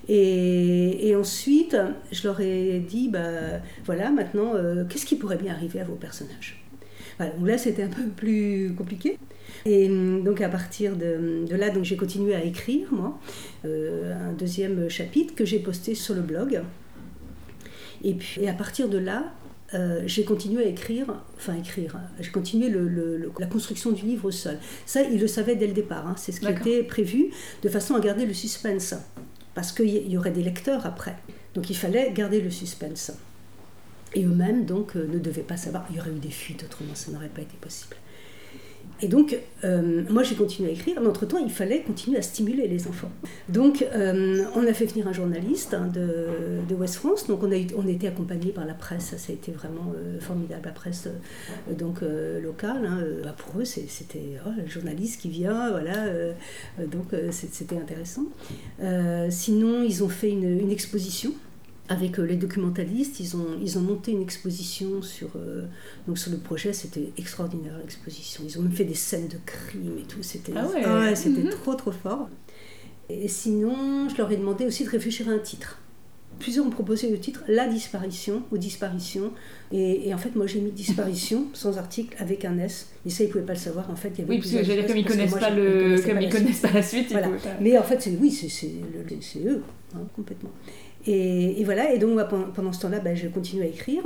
Et, 0.09 1.09
et 1.09 1.17
ensuite, 1.17 1.77
je 2.11 2.27
leur 2.27 2.41
ai 2.41 2.79
dit, 2.81 3.09
bah, 3.09 3.61
voilà, 3.85 4.11
maintenant, 4.11 4.55
euh, 4.55 4.85
qu'est-ce 4.89 5.05
qui 5.05 5.17
pourrait 5.17 5.37
bien 5.37 5.53
arriver 5.53 5.81
à 5.81 5.85
vos 5.85 5.97
personnages? 5.97 6.65
Voilà, 7.19 7.33
donc 7.33 7.47
là, 7.47 7.59
c'était 7.59 7.83
un 7.83 7.89
peu 7.89 8.07
plus 8.07 8.75
compliqué. 8.77 9.19
Et 9.67 9.89
hum, 9.89 10.23
donc 10.23 10.41
à 10.41 10.49
partir 10.49 10.97
de, 10.97 11.45
de 11.47 11.57
là, 11.57 11.71
donc 11.71 11.85
j'ai 11.85 11.97
continué 11.97 12.35
à 12.35 12.45
écrire, 12.45 12.89
moi, 12.93 13.19
euh, 13.65 14.15
un 14.29 14.33
deuxième 14.33 14.89
chapitre 14.89 15.35
que 15.35 15.45
j'ai 15.45 15.59
posté 15.59 15.95
sur 15.95 16.15
le 16.15 16.23
blog. 16.23 16.63
Et 18.05 18.15
puis 18.15 18.43
et 18.43 18.49
à 18.49 18.53
partir 18.53 18.89
de 18.89 18.99
là, 18.99 19.33
euh, 19.75 20.03
j'ai 20.07 20.25
continué 20.25 20.65
à 20.65 20.69
écrire, 20.69 21.23
enfin 21.37 21.55
écrire, 21.55 21.99
j'ai 22.21 22.31
continué 22.31 22.71
le, 22.71 23.31
la 23.39 23.47
construction 23.47 23.91
du 23.91 24.07
livre 24.07 24.31
seul. 24.31 24.59
Ça, 24.87 25.03
il 25.03 25.21
le 25.21 25.27
savait 25.27 25.57
dès 25.57 25.67
le 25.67 25.75
départ, 25.75 26.07
hein. 26.07 26.15
c'est 26.17 26.33
ce 26.33 26.41
qui 26.41 26.47
était 26.47 26.83
prévu, 26.83 27.31
de 27.63 27.69
façon 27.69 27.95
à 27.95 28.01
garder 28.01 28.25
le 28.25 28.33
suspense, 28.33 28.95
parce 29.59 29.73
qu'il 29.73 30.09
y 30.09 30.17
aurait 30.17 30.31
des 30.31 30.45
lecteurs 30.45 30.87
après. 30.87 31.17
Donc 31.57 31.69
il 31.69 31.75
fallait 31.75 32.13
garder 32.13 32.41
le 32.41 32.49
suspense. 32.49 33.11
Et 34.15 34.23
eux-mêmes, 34.23 34.67
donc, 34.67 34.95
euh, 34.95 35.05
ne 35.09 35.19
devaient 35.19 35.43
pas 35.43 35.57
savoir, 35.57 35.85
il 35.91 35.97
y 35.97 36.01
aurait 36.01 36.13
eu 36.13 36.21
des 36.21 36.31
fuites, 36.31 36.63
autrement 36.63 36.95
ça 36.95 37.11
n'aurait 37.11 37.27
pas 37.27 37.41
été 37.41 37.57
possible. 37.61 37.97
Et 39.01 39.09
donc, 39.09 39.37
euh, 39.65 40.03
moi 40.11 40.23
j'ai 40.23 40.35
continué 40.35 40.71
à 40.71 40.73
écrire, 40.73 41.01
mais 41.01 41.07
entre-temps, 41.07 41.39
il 41.39 41.51
fallait 41.51 41.83
continuer 41.83 42.19
à 42.19 42.23
stimuler 42.23 42.67
les 42.67 42.89
enfants. 42.89 43.11
Donc, 43.49 43.87
euh, 43.95 44.45
on 44.57 44.67
a 44.67 44.73
fait 44.73 44.87
venir 44.87 45.07
un 45.07 45.13
journaliste 45.13 45.75
hein, 45.75 45.89
de, 45.93 46.27
de, 46.69 46.75
West 46.75 46.97
France, 46.97 47.27
donc 47.29 47.43
on 47.43 47.53
a, 47.53 47.57
on 47.77 47.87
a 47.87 47.91
été 47.91 48.09
accompagné 48.09 48.51
par 48.51 48.67
la 48.67 48.75
presse, 48.75 49.15
ça 49.17 49.31
a 49.31 49.33
été 49.33 49.53
vraiment 49.53 49.93
euh, 49.97 50.19
formidable, 50.21 50.63
la 50.65 50.73
presse 50.73 51.09
donc, 51.79 52.01
locale. 52.43 52.87
Hein, 52.87 53.05
bah, 53.23 53.35
pour 53.37 53.61
eux, 53.61 53.65
c'était 53.65 54.39
oh, 54.47 54.51
le 54.57 54.69
journaliste 54.69 55.21
qui 55.21 55.29
vient, 55.29 55.71
voilà, 55.71 56.07
donc 56.87 57.15
c'était 57.31 57.77
intéressant. 57.77 58.25
sinon, 59.31 59.83
ils 59.83 60.03
ont 60.03 60.09
fait 60.09 60.31
une, 60.31 60.59
une 60.61 60.71
exposition 60.71 61.33
avec 61.89 62.19
euh, 62.19 62.23
les 62.23 62.37
documentalistes, 62.37 63.21
ils 63.21 63.37
ont, 63.37 63.47
ils 63.63 63.79
ont 63.79 63.81
monté 63.81 64.13
une 64.13 64.23
exposition 64.23 65.03
sur, 65.03 65.29
euh, 65.37 65.67
donc 66.07 66.19
sur 66.19 66.31
le 66.31 66.37
projet, 66.37 66.73
c'était 66.73 67.11
extraordinaire 67.17 67.79
l'exposition. 67.79 68.43
Ils 68.47 68.59
ont 68.59 68.63
même 68.63 68.73
fait 68.73 68.85
des 68.85 68.95
scènes 68.95 69.29
de 69.29 69.39
crime 69.45 69.97
et 69.99 70.07
tout, 70.07 70.23
c'était 70.23 70.53
ah 70.55 70.67
ouais. 70.67 71.15
c'était 71.17 71.43
mhm. 71.43 71.51
trop 71.51 71.75
trop 71.75 71.93
fort. 71.93 72.29
Et 73.09 73.29
sinon, 73.29 74.09
je 74.11 74.17
leur 74.19 74.31
ai 74.31 74.37
demandé 74.37 74.67
aussi 74.67 74.85
de 74.85 74.91
réfléchir 74.91 75.31
à 75.31 75.33
un 75.33 75.39
titre. 75.39 75.79
plusieurs 76.39 76.67
ont 76.67 76.71
proposé 76.71 77.11
le 77.11 77.19
titre 77.19 77.43
La 77.49 77.67
disparition 77.67 78.43
ou 78.53 78.59
disparition. 78.59 79.33
Et, 79.73 80.13
en 80.13 80.19
fait, 80.19 80.37
moi 80.37 80.47
j'ai 80.47 80.61
mis 80.61 80.71
disparition 80.71 81.47
sans 81.55 81.79
article 81.79 82.15
avec 82.19 82.45
un 82.45 82.59
S. 82.59 82.91
Et 83.07 83.11
ça, 83.11 83.25
ils 83.25 83.29
ne 83.29 83.33
pouvaient 83.33 83.47
pas 83.47 83.55
le 83.55 83.59
savoir. 83.59 83.91
En 83.91 83.97
fait, 83.97 84.11
il 84.11 84.19
y 84.19 84.23
avait 84.25 84.31
oui, 84.35 84.39
parce 84.41 84.51
que 84.51 84.63
j'allais 84.63 84.85
comme 84.85 84.99
ils 84.99 85.07
connaissent 85.07 85.33
pas 85.33 85.49
le, 85.49 85.99
comme 86.07 86.21
ils 86.21 86.29
connaissent 86.29 86.61
pas 86.61 86.73
la 86.73 86.83
suite. 86.83 87.13
Voilà. 87.13 87.29
Mais 87.63 87.79
en 87.79 87.83
fait, 87.83 88.03
c'est 88.03 88.15
oui, 88.21 88.31
c'est 88.31 89.39
eux 89.47 89.63
hein, 89.95 90.01
complètement. 90.15 90.51
Et, 91.07 91.63
voilà. 91.65 91.93
Et 91.93 91.99
donc 91.99 92.11
moi, 92.11 92.25
pendant, 92.25 92.73
ce 92.73 92.81
temps-là, 92.81 93.01
ben, 93.01 93.17
je 93.17 93.29
continue 93.29 93.63
à 93.63 93.67
écrire. 93.67 94.05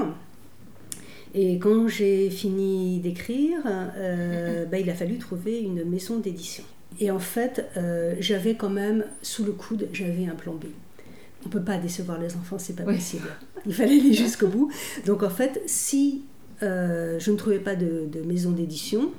Et 1.35 1.59
quand 1.59 1.89
j'ai 1.89 2.31
fini 2.31 2.99
d'écrire, 3.01 3.59
euh, 3.67 4.67
ben, 4.67 4.79
il 4.79 4.91
a 4.91 4.95
fallu 4.95 5.19
trouver 5.19 5.61
une 5.61 5.85
maison 5.85 6.19
d'édition. 6.19 6.65
Et 7.01 7.11
en 7.11 7.19
fait, 7.19 7.67
euh, 7.77 8.15
j'avais 8.21 8.55
quand 8.55 8.69
même 8.69 9.05
sous 9.23 9.45
le 9.45 9.53
coude, 9.53 9.89
j'avais 9.93 10.27
un 10.27 10.35
plan 10.35 10.53
B. 10.53 10.67
On 11.45 11.49
ne 11.49 11.53
peut 11.53 11.63
pas 11.63 11.79
décevoir 11.79 12.21
les 12.21 12.37
enfants, 12.37 12.59
c'est 12.59 12.77
pas 12.77 12.85
possible. 12.85 13.29
Il 13.67 13.75
fallait 13.75 13.99
aller 13.99 14.13
jusqu'au 14.13 14.47
bout. 14.47 14.71
Donc 15.07 15.23
en 15.23 15.31
fait, 15.31 15.61
si 15.67 16.23
euh, 16.63 17.19
je 17.19 17.31
ne 17.31 17.37
trouvais 17.37 17.59
pas 17.59 17.75
de 17.75 18.23
maison 18.27 18.51
d'édition, 18.51 19.11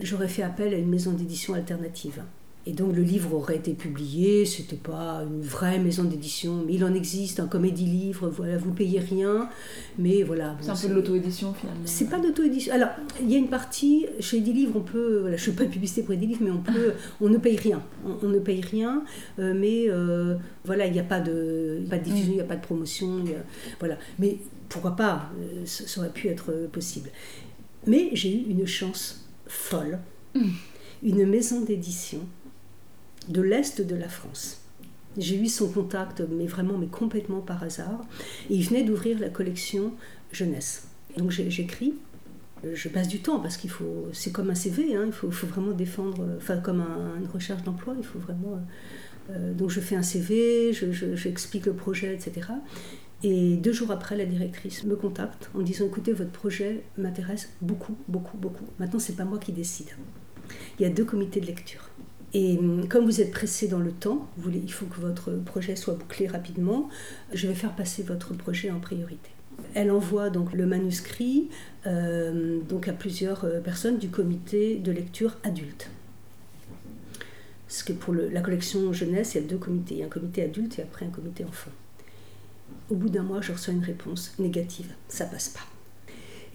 j'aurais 0.00 0.28
fait 0.28 0.42
appel 0.42 0.72
à 0.72 0.76
une 0.78 0.88
maison 0.88 1.10
d'édition 1.12 1.52
alternative. 1.54 2.22
Et 2.68 2.72
donc 2.72 2.96
le 2.96 3.02
livre 3.02 3.32
aurait 3.32 3.54
été 3.54 3.74
publié, 3.74 4.44
c'était 4.44 4.74
pas 4.74 5.22
une 5.24 5.40
vraie 5.40 5.78
maison 5.78 6.02
d'édition, 6.02 6.64
mais 6.66 6.74
il 6.74 6.84
en 6.84 6.94
existe, 6.94 7.38
un 7.38 7.46
comédie-livre, 7.46 8.28
voilà, 8.28 8.58
vous 8.58 8.72
payez 8.72 8.98
rien, 8.98 9.48
mais 9.98 10.24
voilà. 10.24 10.56
c'est 10.60 10.70
un 10.70 10.74
peu 10.74 10.88
de 10.88 10.94
l'auto-édition 10.94 11.54
finalement. 11.54 11.82
C'est 11.84 12.10
pas 12.10 12.18
d'auto-édition. 12.18 12.74
Alors, 12.74 12.88
il 13.20 13.30
y 13.30 13.36
a 13.36 13.38
une 13.38 13.48
partie, 13.48 14.06
chez 14.18 14.40
des 14.40 14.52
livres, 14.52 14.72
on 14.74 14.80
peut, 14.80 15.20
voilà, 15.20 15.36
je 15.36 15.48
ne 15.48 15.54
fais 15.54 15.64
pas 15.64 15.70
publicité 15.70 16.02
pour 16.02 16.16
des 16.16 16.26
livres, 16.26 16.40
mais 16.42 16.50
on 16.50 16.58
peut, 16.58 16.94
on 17.20 17.28
ne 17.28 17.38
paye 17.38 17.56
rien. 17.56 17.80
On, 18.20 18.26
ne 18.26 18.40
paye 18.40 18.62
rien, 18.62 19.04
euh, 19.38 19.54
mais 19.56 19.84
euh, 19.88 20.34
voilà, 20.64 20.86
il 20.86 20.92
n'y 20.92 20.98
a 20.98 21.04
pas 21.04 21.20
de, 21.20 21.84
pas 21.88 21.98
de 21.98 22.02
diffusion, 22.02 22.32
il 22.32 22.36
n'y 22.36 22.40
a 22.40 22.44
pas 22.44 22.56
de 22.56 22.62
promotion, 22.62 23.22
voilà. 23.78 23.96
Mais 24.18 24.38
pourquoi 24.68 24.96
pas, 24.96 25.30
euh, 25.38 25.62
ça 25.64 26.00
aurait 26.00 26.10
pu 26.10 26.26
être 26.26 26.50
possible. 26.72 27.10
Mais 27.86 28.10
j'ai 28.12 28.34
eu 28.34 28.50
une 28.50 28.66
chance 28.66 29.28
folle. 29.46 30.00
Une 31.02 31.26
maison 31.26 31.60
d'édition 31.60 32.20
de 33.28 33.42
l'Est 33.42 33.80
de 33.80 33.96
la 33.96 34.08
France. 34.08 34.62
J'ai 35.18 35.40
eu 35.40 35.46
son 35.46 35.68
contact, 35.70 36.22
mais 36.30 36.46
vraiment, 36.46 36.76
mais 36.76 36.86
complètement 36.86 37.40
par 37.40 37.62
hasard. 37.62 38.04
Il 38.50 38.62
venait 38.62 38.82
d'ouvrir 38.82 39.18
la 39.18 39.30
collection 39.30 39.92
jeunesse. 40.30 40.88
Donc 41.16 41.30
j'écris, 41.30 41.94
je 42.74 42.88
passe 42.88 43.08
du 43.08 43.20
temps 43.20 43.40
parce 43.40 43.56
qu'il 43.56 43.70
faut, 43.70 44.08
c'est 44.12 44.32
comme 44.32 44.50
un 44.50 44.54
CV, 44.54 44.94
hein, 44.94 45.04
il 45.06 45.12
faut, 45.12 45.28
vraiment 45.28 45.72
défendre, 45.72 46.26
enfin 46.36 46.58
comme 46.58 46.80
une 47.18 47.26
recherche 47.26 47.62
d'emploi, 47.62 47.94
il 47.98 48.04
faut 48.04 48.18
vraiment. 48.18 48.60
Euh, 49.30 49.54
donc 49.54 49.70
je 49.70 49.80
fais 49.80 49.96
un 49.96 50.02
CV, 50.02 50.72
j'explique 50.72 51.64
je, 51.64 51.70
le 51.70 51.76
projet, 51.76 52.14
etc. 52.14 52.48
Et 53.22 53.56
deux 53.56 53.72
jours 53.72 53.90
après, 53.90 54.16
la 54.16 54.26
directrice 54.26 54.84
me 54.84 54.94
contacte 54.94 55.50
en 55.54 55.62
disant 55.62 55.86
écoutez, 55.86 56.12
votre 56.12 56.30
projet 56.30 56.82
m'intéresse 56.98 57.50
beaucoup, 57.60 57.96
beaucoup, 58.08 58.36
beaucoup. 58.36 58.66
Maintenant, 58.78 58.98
c'est 58.98 59.16
pas 59.16 59.24
moi 59.24 59.38
qui 59.38 59.52
décide. 59.52 59.88
Il 60.78 60.82
y 60.82 60.84
a 60.86 60.90
deux 60.90 61.04
comités 61.04 61.40
de 61.40 61.46
lecture. 61.46 61.90
Et 62.36 62.58
hum, 62.58 62.86
comme 62.86 63.06
vous 63.06 63.22
êtes 63.22 63.30
pressé 63.30 63.66
dans 63.66 63.78
le 63.78 63.90
temps, 63.90 64.28
il 64.52 64.70
faut 64.70 64.84
que 64.84 65.00
votre 65.00 65.32
projet 65.32 65.74
soit 65.74 65.94
bouclé 65.94 66.26
rapidement, 66.26 66.90
je 67.32 67.48
vais 67.48 67.54
faire 67.54 67.74
passer 67.74 68.02
votre 68.02 68.34
projet 68.34 68.70
en 68.70 68.78
priorité. 68.78 69.30
Elle 69.72 69.90
envoie 69.90 70.28
donc 70.28 70.52
le 70.52 70.66
manuscrit 70.66 71.48
euh, 71.86 72.60
donc 72.68 72.88
à 72.88 72.92
plusieurs 72.92 73.46
euh, 73.46 73.60
personnes 73.60 73.96
du 73.96 74.10
comité 74.10 74.76
de 74.76 74.92
lecture 74.92 75.38
adulte. 75.44 75.88
Parce 77.66 77.82
que 77.82 77.94
pour 77.94 78.12
la 78.12 78.42
collection 78.42 78.92
jeunesse, 78.92 79.34
il 79.34 79.40
y 79.40 79.44
a 79.44 79.48
deux 79.48 79.56
comités. 79.56 80.04
Un 80.04 80.08
comité 80.08 80.42
adulte 80.42 80.78
et 80.78 80.82
après 80.82 81.06
un 81.06 81.10
comité 81.10 81.42
enfant. 81.42 81.70
Au 82.90 82.96
bout 82.96 83.08
d'un 83.08 83.22
mois, 83.22 83.40
je 83.40 83.52
reçois 83.52 83.72
une 83.72 83.82
réponse 83.82 84.34
négative. 84.38 84.92
Ça 85.08 85.24
passe 85.24 85.48
pas. 85.48 85.75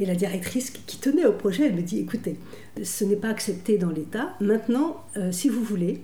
Et 0.01 0.05
la 0.07 0.15
directrice 0.15 0.71
qui 0.71 0.97
tenait 0.97 1.27
au 1.27 1.31
projet, 1.31 1.67
elle 1.67 1.75
me 1.75 1.83
dit, 1.83 1.99
écoutez, 1.99 2.39
ce 2.83 3.03
n'est 3.03 3.15
pas 3.15 3.27
accepté 3.27 3.77
dans 3.77 3.91
l'État. 3.91 4.33
Maintenant, 4.41 5.05
euh, 5.15 5.31
si 5.31 5.47
vous 5.47 5.63
voulez, 5.63 6.01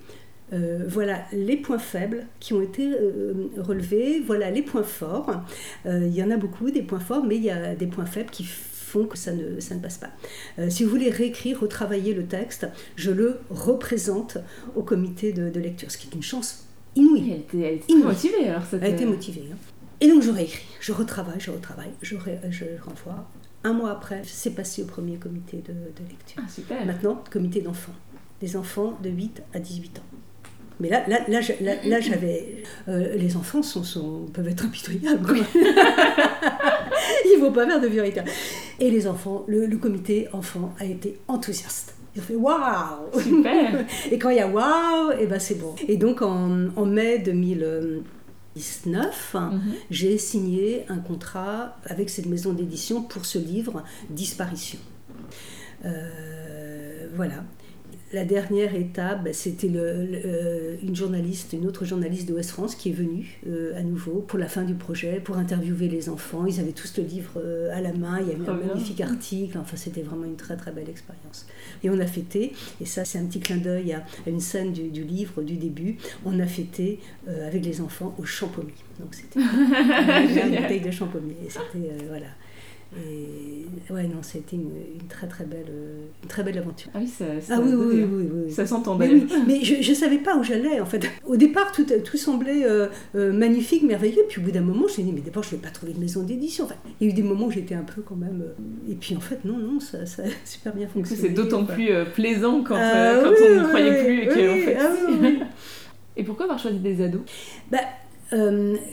euh, 0.53 0.85
voilà 0.87 1.23
les 1.33 1.57
points 1.57 1.79
faibles 1.79 2.27
qui 2.39 2.53
ont 2.53 2.61
été 2.61 2.91
euh, 2.93 3.49
relevés, 3.57 4.21
voilà 4.23 4.51
les 4.51 4.61
points 4.61 4.83
forts. 4.83 5.41
il 5.85 6.13
y 6.13 6.21
en 6.21 6.29
a 6.29 6.37
beaucoup 6.37 6.69
des 6.69 6.83
points 6.83 6.99
forts, 6.99 7.25
mais 7.25 7.37
il 7.37 7.43
y 7.43 7.49
a 7.49 7.73
des 7.73 7.87
points 7.87 8.05
faibles 8.05 8.29
qui 8.29 8.43
font 8.43 9.07
que 9.07 9.17
ça 9.17 9.33
ne, 9.33 9.59
ça 9.59 9.73
ne 9.73 9.79
passe 9.79 9.97
pas. 9.97 10.11
si 10.69 10.83
vous 10.83 10.91
voulez 10.91 11.09
réécrire, 11.09 11.59
retravailler 11.59 12.13
le 12.13 12.27
texte, 12.27 12.67
je 12.95 13.09
le 13.09 13.39
représente 13.49 14.37
au 14.75 14.83
comité 14.83 15.33
de, 15.33 15.59
lecture, 15.59 15.89
ce 15.89 15.97
qui 15.97 16.07
est 16.07 16.13
une 16.13 16.21
chance 16.21 16.67
inouïe. 16.95 17.31
Elle 17.31 17.39
était, 17.39 17.83
elle 17.89 18.03
motivée 18.03 18.47
alors. 18.47 18.61
Elle 18.73 18.83
a 18.83 18.89
été 18.89 19.05
motivée. 19.05 19.49
Hein. 19.51 19.57
Et 20.01 20.07
donc 20.07 20.21
je 20.21 20.29
réécris, 20.29 20.67
je 20.79 20.91
retravaille, 20.91 21.39
je 21.39 21.49
retravaille, 21.49 21.91
je, 22.03 22.15
je 22.51 22.65
renvoie, 22.85 23.27
un 23.63 23.73
mois 23.73 23.91
après, 23.91 24.21
c'est 24.25 24.51
passé 24.51 24.83
au 24.83 24.85
premier 24.85 25.17
comité 25.17 25.63
de, 25.65 25.73
lecture. 26.07 26.41
Ah, 26.43 26.49
super. 26.49 26.85
Maintenant, 26.85 27.23
comité 27.29 27.61
d'enfants. 27.61 27.95
Des 28.39 28.55
enfants 28.55 28.97
de 29.01 29.09
8 29.09 29.43
à 29.53 29.59
18 29.59 29.99
ans. 29.99 30.03
Mais 30.79 30.89
là, 30.89 31.03
là, 31.07 31.19
là, 31.27 31.41
là, 31.83 31.99
j'avais. 31.99 32.63
Euh, 32.87 33.15
les 33.15 33.35
enfants 33.35 33.63
sont, 33.63 33.83
sont, 33.83 34.27
peuvent 34.31 34.47
être 34.47 34.65
impitoyables. 34.65 35.27
Il 37.25 37.39
ne 37.39 37.45
faut 37.45 37.51
pas 37.51 37.65
faire 37.65 37.81
de 37.81 37.87
vérité. 37.87 38.21
Et 38.79 38.91
les 38.91 39.07
enfants, 39.07 39.43
le, 39.47 39.75
comité 39.77 40.27
enfants 40.33 40.75
a 40.79 40.85
été 40.85 41.19
enthousiaste. 41.27 41.95
Ils 42.15 42.21
ont 42.21 42.25
fait 42.25 42.35
waouh 42.35 43.21
Super 43.21 43.85
Et 44.11 44.19
quand 44.19 44.29
il 44.29 44.37
y 44.37 44.39
a 44.39 44.47
waouh, 44.47 45.11
et 45.13 45.21
eh 45.21 45.25
ben 45.25 45.39
c'est 45.39 45.55
bon. 45.55 45.73
Et 45.87 45.97
donc 45.97 46.21
en, 46.21 46.67
en 46.75 46.85
mai 46.85 47.19
2000. 47.19 48.03
2019, 48.57 49.35
mhm. 49.35 49.61
j'ai 49.89 50.17
signé 50.17 50.85
un 50.89 50.97
contrat 50.97 51.77
avec 51.85 52.09
cette 52.09 52.25
maison 52.25 52.53
d'édition 52.53 53.03
pour 53.03 53.25
ce 53.25 53.37
livre 53.37 53.83
Disparition. 54.09 54.79
Euh, 55.85 57.07
voilà 57.15 57.43
la 58.13 58.23
dernière 58.23 58.73
étape, 58.73 59.25
bah, 59.25 59.33
c'était 59.33 59.69
euh, 59.75 60.77
une 60.81 60.95
journaliste, 60.95 61.51
une 61.51 61.67
autre 61.67 61.83
journaliste 61.83 62.27
de 62.29 62.33
West 62.33 62.51
France 62.51 62.75
qui 62.75 62.89
est 62.89 62.93
venue 62.93 63.39
euh, 63.47 63.77
à 63.77 63.83
nouveau 63.83 64.21
pour 64.21 64.39
la 64.39 64.47
fin 64.47 64.63
du 64.63 64.75
projet, 64.75 65.19
pour 65.19 65.37
interviewer 65.37 65.89
les 65.89 66.07
enfants. 66.07 66.45
Ils 66.45 66.61
avaient 66.61 66.71
tous 66.71 66.97
le 66.97 67.03
livre 67.03 67.33
euh, 67.35 67.75
à 67.75 67.81
la 67.81 67.91
main, 67.91 68.19
il 68.21 68.29
y 68.29 68.31
avait 68.31 68.47
un 68.47 68.53
magnifique 68.53 69.01
article, 69.01 69.57
enfin 69.57 69.75
c'était 69.75 70.03
vraiment 70.03 70.23
une 70.23 70.37
très 70.37 70.55
très 70.55 70.71
belle 70.71 70.89
expérience. 70.89 71.47
Et 71.83 71.89
on 71.89 71.99
a 71.99 72.07
fêté, 72.07 72.53
et 72.79 72.85
ça 72.85 73.03
c'est 73.03 73.19
un 73.19 73.25
petit 73.25 73.41
clin 73.41 73.57
d'œil 73.57 73.91
à, 73.91 74.05
une 74.25 74.39
scène 74.39 74.71
du, 74.71 75.03
livre 75.03 75.41
du 75.41 75.57
début, 75.57 75.97
on 76.25 76.39
a 76.39 76.45
fêté 76.45 76.99
avec 77.27 77.65
les 77.65 77.81
enfants 77.81 78.15
au 78.17 78.23
champomis. 78.23 78.73
Donc 78.99 79.13
c'était 79.13 79.39
une 80.47 80.61
bouteille 80.61 80.81
de 80.81 80.91
champomis. 80.91 81.35
Et 81.45 81.49
c'était, 81.49 82.05
voilà. 82.07 82.27
Et 82.95 83.91
ouais, 83.91 84.03
non, 84.03 84.21
c'était 84.21 84.55
une, 84.55 84.71
une, 85.01 85.07
très 85.09 85.27
très 85.27 85.43
belle, 85.43 85.71
une 86.23 86.29
très 86.29 86.41
belle 86.43 86.57
aventure. 86.57 86.89
Ah 86.93 86.99
oui, 87.01 87.07
ça, 87.07 87.25
ah 87.49 87.59
oui, 87.61 87.73
oui, 87.73 88.03
oui, 88.03 88.29
oui, 88.33 88.51
ça 88.51 88.65
s'entendait. 88.65 89.09
Mais, 89.09 89.25
mais 89.45 89.63
je 89.63 89.89
ne 89.89 89.95
savais 89.95 90.19
pas 90.19 90.37
où 90.37 90.43
j'allais 90.43 90.79
en 90.79 90.85
fait. 90.85 91.05
Au 91.25 91.35
départ, 91.35 91.71
tout, 91.73 91.85
tout 92.03 92.17
semblait 92.17 92.63
euh, 92.63 92.87
euh, 93.15 93.33
magnifique, 93.33 93.83
merveilleux. 93.83 94.23
Puis 94.29 94.39
au 94.39 94.45
bout 94.45 94.51
d'un 94.51 94.61
moment, 94.61 94.83
je 94.83 94.83
me 94.83 94.89
suis 94.89 95.03
dit, 95.03 95.11
mais 95.11 95.21
d'abord, 95.21 95.43
je 95.43 95.49
ne 95.49 95.55
vais 95.55 95.61
pas 95.61 95.69
trouver 95.69 95.93
de 95.93 95.99
maison 95.99 96.23
d'édition. 96.23 96.63
Enfin, 96.63 96.75
il 97.01 97.07
y 97.07 97.09
a 97.09 97.13
eu 97.13 97.15
des 97.15 97.23
moments 97.23 97.47
où 97.47 97.51
j'étais 97.51 97.75
un 97.75 97.83
peu 97.83 98.01
quand 98.01 98.15
même. 98.15 98.41
Euh, 98.41 98.91
et 98.91 98.95
puis 98.95 99.15
en 99.17 99.19
fait, 99.21 99.43
non, 99.43 99.57
non, 99.57 99.79
ça, 99.81 100.05
ça 100.05 100.23
a 100.23 100.27
super 100.45 100.73
bien 100.73 100.87
fonctionné. 100.87 101.21
C'est 101.21 101.29
d'autant 101.29 101.65
plus 101.65 101.89
plaisant 102.13 102.63
quand, 102.63 102.77
ah 102.77 103.19
quand 103.21 103.29
on 103.29 103.61
ne 103.61 103.67
croyait 103.67 104.03
plus 104.03 104.21
et 104.21 104.27
qu'en 104.27 104.65
fait. 104.65 104.77
Ah 104.79 105.45
et 106.15 106.23
pourquoi 106.23 106.45
avoir 106.45 106.59
choisi 106.59 106.79
des 106.79 107.03
ados? 107.03 107.21
Bah, 107.69 107.79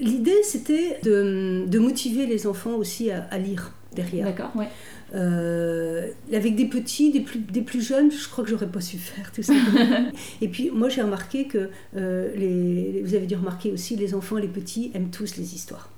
L'idée, 0.01 0.43
c'était 0.45 0.99
de, 1.03 1.65
de, 1.67 1.79
motiver 1.81 2.27
les 2.27 2.47
enfants 2.47 2.77
aussi 2.77 3.11
à, 3.11 3.27
à 3.33 3.39
lire 3.39 3.73
derrière. 3.95 4.27
D'accord, 4.27 4.55
ouais. 4.57 4.69
Euh, 5.15 6.09
avec 6.33 6.57
des 6.57 6.67
petits, 6.67 7.13
des 7.13 7.21
plus, 7.21 7.39
des 7.39 7.63
plus 7.63 7.81
jeunes, 7.81 8.11
je 8.11 8.29
crois 8.29 8.45
que 8.45 8.51
j'aurais 8.51 8.69
pas 8.69 8.81
su 8.81 8.99
faire 8.99 9.31
tout 9.33 9.43
ça. 9.43 9.55
et 10.41 10.49
puis 10.49 10.71
moi 10.71 10.89
j'ai 10.89 11.03
remarqué 11.03 11.47
que 11.47 11.71
euh, 11.97 12.35
les, 12.35 13.03
vous 13.03 13.15
avez 13.15 13.27
dû 13.27 13.37
remarquer 13.37 13.71
aussi, 13.71 13.97
les 13.97 14.15
enfants, 14.15 14.37
les 14.37 14.49
petits 14.49 14.91
aiment 14.95 15.11
tous 15.11 15.37
les 15.37 15.55
histoires. 15.55 15.91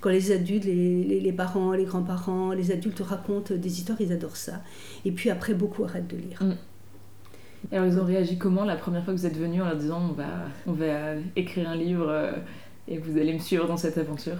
Quand 0.00 0.10
les 0.10 0.30
adultes, 0.30 0.64
les, 0.64 1.20
les, 1.20 1.32
parents, 1.32 1.72
les 1.72 1.84
grands-parents, 1.84 2.52
les 2.52 2.70
adultes 2.70 3.00
racontent 3.00 3.54
des 3.54 3.78
histoires, 3.78 4.00
ils 4.00 4.12
adorent 4.12 4.36
ça. 4.36 4.62
Et 5.04 5.10
puis 5.10 5.30
après, 5.30 5.54
beaucoup 5.54 5.84
arrêtent 5.84 6.08
de 6.08 6.16
lire. 6.16 6.42
Mm. 6.42 6.54
Et 7.72 7.76
alors 7.76 7.88
ils 7.88 7.98
ont 7.98 8.04
réagi 8.04 8.38
comment 8.38 8.64
la 8.64 8.76
première 8.76 9.04
fois 9.04 9.12
que 9.12 9.18
vous 9.18 9.26
êtes 9.26 9.36
venu 9.36 9.60
en 9.60 9.64
leur 9.64 9.76
disant 9.76 10.00
on 10.10 10.12
va, 10.12 10.28
on 10.66 10.72
va 10.72 11.14
écrire 11.34 11.68
un 11.68 11.74
livre 11.74 12.08
euh, 12.08 12.32
et 12.86 12.98
vous 12.98 13.18
allez 13.18 13.32
me 13.32 13.38
suivre 13.38 13.66
dans 13.66 13.76
cette 13.76 13.98
aventure? 13.98 14.36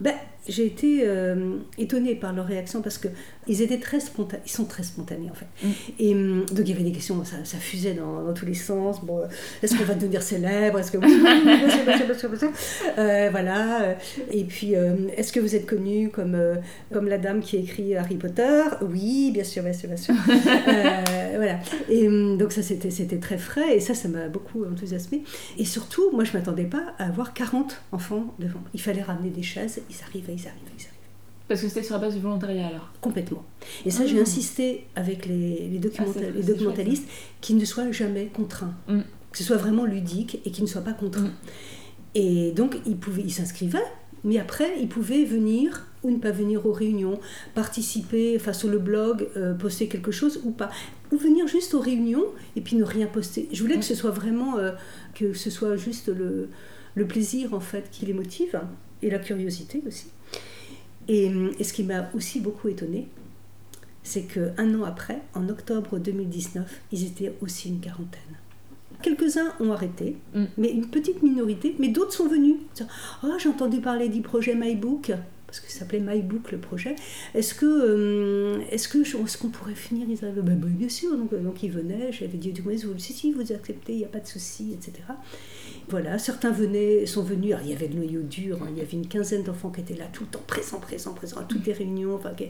Ben, 0.00 0.14
j'ai 0.48 0.66
été 0.66 1.02
euh, 1.04 1.56
étonnée 1.78 2.14
par 2.14 2.32
leur 2.32 2.46
réaction 2.46 2.82
parce 2.82 2.98
qu'ils 2.98 3.10
ils 3.46 3.62
étaient 3.62 3.78
très 3.78 4.00
spontanés, 4.00 4.42
ils 4.46 4.50
sont 4.50 4.64
très 4.64 4.82
spontanés 4.82 5.30
en 5.30 5.34
fait. 5.34 5.46
Mm. 5.62 5.70
Et 5.98 6.14
hum, 6.14 6.46
donc 6.46 6.60
il 6.60 6.68
y 6.68 6.72
avait 6.72 6.84
des 6.84 6.92
questions, 6.92 7.22
ça, 7.24 7.36
ça 7.44 7.58
fusait 7.58 7.94
dans, 7.94 8.24
dans 8.24 8.32
tous 8.32 8.46
les 8.46 8.54
sens. 8.54 9.04
Bon, 9.04 9.18
euh, 9.18 9.26
est-ce 9.62 9.76
qu'on 9.76 9.84
va 9.84 9.94
devenir 9.94 10.22
célèbre? 10.22 10.78
Est-ce 10.78 10.92
que. 10.92 10.98
Euh, 12.98 13.28
voilà. 13.30 13.96
Et 14.30 14.44
puis, 14.44 14.76
euh, 14.76 15.08
est-ce 15.16 15.32
que 15.32 15.40
vous 15.40 15.54
êtes 15.54 15.66
connu 15.66 16.10
comme 16.10 16.34
euh, 16.34 16.56
comme 16.92 17.08
la 17.08 17.18
dame 17.18 17.40
qui 17.40 17.56
écrit 17.56 17.96
Harry 17.96 18.16
Potter? 18.16 18.62
Oui, 18.82 19.30
bien 19.32 19.44
sûr, 19.44 19.62
bien 19.62 19.72
sûr, 19.72 19.88
bien 19.88 19.96
sûr. 19.96 20.14
Voilà. 21.40 21.58
Et 21.88 22.06
hum, 22.06 22.36
donc 22.36 22.52
ça 22.52 22.62
c'était 22.62 22.90
c'était 22.90 23.16
très 23.18 23.38
frais 23.38 23.76
et 23.76 23.80
ça 23.80 23.94
ça 23.94 24.08
m'a 24.08 24.28
beaucoup 24.28 24.64
enthousiasmé. 24.64 25.22
Et 25.58 25.64
surtout, 25.64 26.10
moi 26.12 26.24
je 26.24 26.36
m'attendais 26.36 26.64
pas 26.64 26.94
à 26.98 27.06
avoir 27.06 27.32
40 27.32 27.80
enfants 27.92 28.34
devant. 28.38 28.60
Il 28.74 28.80
fallait 28.80 29.02
ramener 29.02 29.30
des 29.30 29.42
chaises. 29.42 29.80
Ils 29.88 29.96
arrivaient, 30.06 30.29
ils 30.34 30.46
arrivaient, 30.46 30.60
ils 30.78 30.82
arrivaient. 30.82 30.96
Parce 31.48 31.62
que 31.62 31.68
c'était 31.68 31.82
sur 31.82 31.94
la 31.96 32.00
base 32.00 32.14
du 32.14 32.20
volontariat 32.20 32.68
alors. 32.68 32.92
Complètement. 33.00 33.44
Et 33.84 33.90
ça, 33.90 34.02
Ah. 34.04 34.06
j'ai 34.06 34.20
insisté 34.20 34.86
avec 34.94 35.26
les, 35.26 35.68
les, 35.68 35.78
documenta- 35.80 36.20
Ah, 36.22 36.30
les 36.34 36.42
documentalistes 36.42 37.08
qu'ils 37.40 37.56
ne 37.56 37.64
soient 37.64 37.90
jamais 37.90 38.26
contraints. 38.26 38.74
Mm. 38.88 39.00
Que 39.32 39.38
ce 39.38 39.44
soit 39.44 39.56
vraiment 39.56 39.84
ludique 39.84 40.40
et 40.44 40.50
qu'ils 40.52 40.62
ne 40.64 40.68
soient 40.68 40.82
pas 40.82 40.92
contraints. 40.92 41.22
Mm. 41.24 41.34
Et 42.14 42.52
donc, 42.52 42.76
ils, 42.86 42.96
pouvaient, 42.96 43.22
ils 43.22 43.32
s'inscrivaient, 43.32 43.78
mais 44.24 44.38
après, 44.38 44.80
ils 44.80 44.88
pouvaient 44.88 45.24
venir 45.24 45.86
ou 46.02 46.10
ne 46.10 46.16
pas 46.18 46.30
venir 46.30 46.64
aux 46.66 46.72
réunions, 46.72 47.18
participer, 47.54 48.36
enfin 48.36 48.52
sur 48.52 48.68
le 48.68 48.78
blog, 48.78 49.28
euh, 49.36 49.52
poster 49.54 49.86
quelque 49.88 50.10
chose 50.12 50.40
ou 50.44 50.50
pas. 50.50 50.70
Ou 51.12 51.16
venir 51.18 51.46
juste 51.46 51.74
aux 51.74 51.80
réunions 51.80 52.24
et 52.56 52.60
puis 52.60 52.76
ne 52.76 52.84
rien 52.84 53.06
poster. 53.06 53.48
Je 53.52 53.60
voulais 53.62 53.76
que 53.76 53.84
ce 53.84 53.94
soit 53.94 54.10
vraiment, 54.10 54.56
euh, 54.58 54.72
que 55.14 55.32
ce 55.34 55.50
soit 55.50 55.76
juste 55.76 56.08
le, 56.08 56.48
le 56.94 57.06
plaisir 57.06 57.52
en 57.54 57.60
fait 57.60 57.90
qui 57.90 58.06
les 58.06 58.12
motive 58.14 58.60
et 59.02 59.10
la 59.10 59.18
curiosité 59.18 59.82
aussi. 59.86 60.06
Et, 61.10 61.30
et 61.58 61.64
ce 61.64 61.72
qui 61.72 61.82
m'a 61.82 62.08
aussi 62.14 62.38
beaucoup 62.40 62.68
étonnée, 62.68 63.08
c'est 64.02 64.22
qu'un 64.22 64.74
an 64.80 64.84
après, 64.84 65.20
en 65.34 65.48
octobre 65.48 65.98
2019, 65.98 66.80
ils 66.92 67.04
étaient 67.06 67.34
aussi 67.42 67.68
une 67.68 67.80
quarantaine. 67.80 68.20
Quelques-uns 69.02 69.52
ont 69.60 69.72
arrêté, 69.72 70.16
Mm. 70.34 70.44
mais 70.56 70.70
une 70.70 70.86
petite 70.86 71.22
minorité, 71.22 71.74
mais 71.78 71.88
d'autres 71.88 72.12
sont 72.12 72.28
venus. 72.28 72.56
Oh, 73.24 73.28
j'ai 73.38 73.48
entendu 73.48 73.80
parler 73.80 74.08
du 74.08 74.20
projet 74.20 74.54
MyBook, 74.54 75.12
parce 75.46 75.58
que 75.60 75.70
ça 75.72 75.80
s'appelait 75.80 76.00
MyBook 76.00 76.52
le 76.52 76.58
projet. 76.58 76.94
Est-ce 77.34 77.54
que, 77.54 77.66
euh, 77.66 78.60
est-ce 78.70 78.86
que, 78.88 78.98
est-ce 78.98 79.36
qu'on 79.36 79.48
pourrait 79.48 79.74
finir? 79.74 80.06
Ils 80.08 80.24
arrivaient, 80.24 80.42
Ben, 80.42 80.56
ben, 80.56 80.70
bien 80.70 80.88
sûr. 80.88 81.16
Donc, 81.16 81.32
euh, 81.32 81.40
donc 81.40 81.62
ils 81.64 81.72
venaient. 81.72 82.12
J'avais 82.12 82.38
dit, 82.38 82.52
vous, 82.52 82.98
si 82.98 83.12
si, 83.12 83.32
vous 83.32 83.50
acceptez, 83.52 83.94
il 83.94 83.98
n'y 83.98 84.04
a 84.04 84.08
pas 84.08 84.20
de 84.20 84.28
souci, 84.28 84.72
etc. 84.74 84.92
Voilà, 85.90 86.18
certains 86.18 86.52
venaient, 86.52 87.04
sont 87.06 87.22
venus. 87.22 87.52
Alors, 87.52 87.64
il 87.66 87.70
y 87.72 87.74
avait 87.74 87.88
le 87.88 87.94
noyau 87.96 88.22
dur. 88.22 88.58
hein, 88.62 88.68
il 88.70 88.78
y 88.78 88.80
avait 88.80 88.92
une 88.92 89.06
quinzaine 89.08 89.42
d'enfants 89.42 89.70
qui 89.70 89.80
étaient 89.80 89.94
là 89.96 90.06
tout 90.12 90.22
le 90.24 90.30
temps, 90.30 90.42
présents, 90.46 90.78
présents, 90.78 91.12
présents 91.14 91.38
à 91.40 91.44
toutes 91.44 91.66
les 91.66 91.72
réunions, 91.72 92.14
enfin, 92.14 92.30
qui, 92.36 92.46